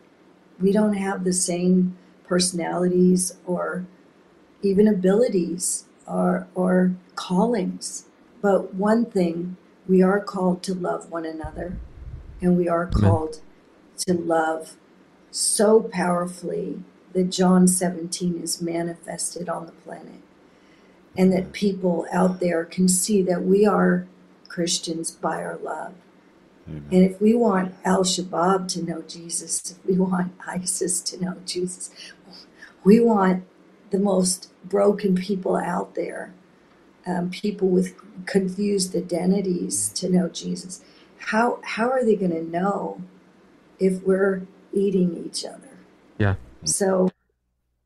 [0.60, 1.98] We don't have the same
[2.28, 3.86] personalities or
[4.62, 8.06] even abilities or, or callings.
[8.42, 11.78] But one thing, we are called to love one another,
[12.42, 13.42] and we are called
[14.08, 14.76] to love
[15.32, 16.84] so powerfully
[17.14, 20.22] that John 17 is manifested on the planet.
[21.18, 24.08] And that people out there can see that we are
[24.48, 25.94] Christians by our love.
[26.68, 26.86] Amen.
[26.90, 31.36] And if we want Al Shabaab to know Jesus, if we want ISIS to know
[31.46, 31.92] Jesus,
[32.84, 33.44] we want
[33.92, 36.34] the most broken people out there,
[37.06, 40.82] um, people with confused identities to know Jesus.
[41.18, 43.02] How how are they going to know
[43.80, 45.78] if we're eating each other?
[46.18, 46.36] Yeah.
[46.66, 47.10] So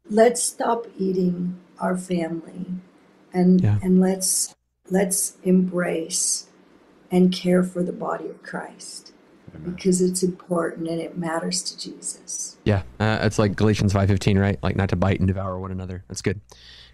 [0.10, 2.68] let's stop eating our family,
[3.34, 3.80] and yeah.
[3.82, 4.56] and let's
[4.89, 6.47] let's embrace
[7.12, 9.14] and care for the body of Christ
[9.64, 12.58] because it's important and it matters to Jesus.
[12.64, 14.58] Yeah, uh, it's like Galatians five fifteen, right?
[14.64, 16.03] Like not to bite and devour one another.
[16.08, 16.41] That's good.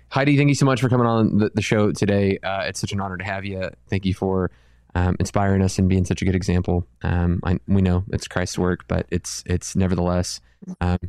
[0.09, 2.37] Heidi, thank you so much for coming on the, the show today.
[2.43, 3.69] Uh, it's such an honor to have you.
[3.89, 4.51] Thank you for
[4.93, 6.85] um, inspiring us and being such a good example.
[7.01, 10.41] Um, I, we know it's Christ's work, but it's it's nevertheless
[10.81, 10.99] um,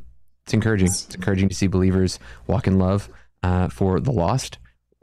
[0.45, 0.89] it's encouraging.
[0.89, 3.09] It's encouraging to see believers walk in love
[3.43, 4.59] uh, for the lost,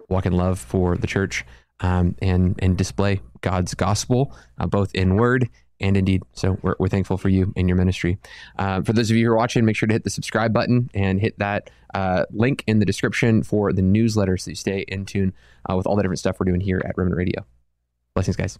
[0.07, 1.45] walk in love for the church,
[1.81, 5.49] um, and and display God's gospel uh, both in word
[5.79, 6.23] and indeed.
[6.33, 8.17] So we're, we're thankful for you and your ministry.
[8.57, 10.89] Uh, for those of you who are watching, make sure to hit the subscribe button
[10.93, 15.05] and hit that uh, link in the description for the newsletter so you stay in
[15.05, 15.33] tune
[15.69, 17.45] uh, with all the different stuff we're doing here at Remnant Radio.
[18.13, 18.59] Blessings, guys.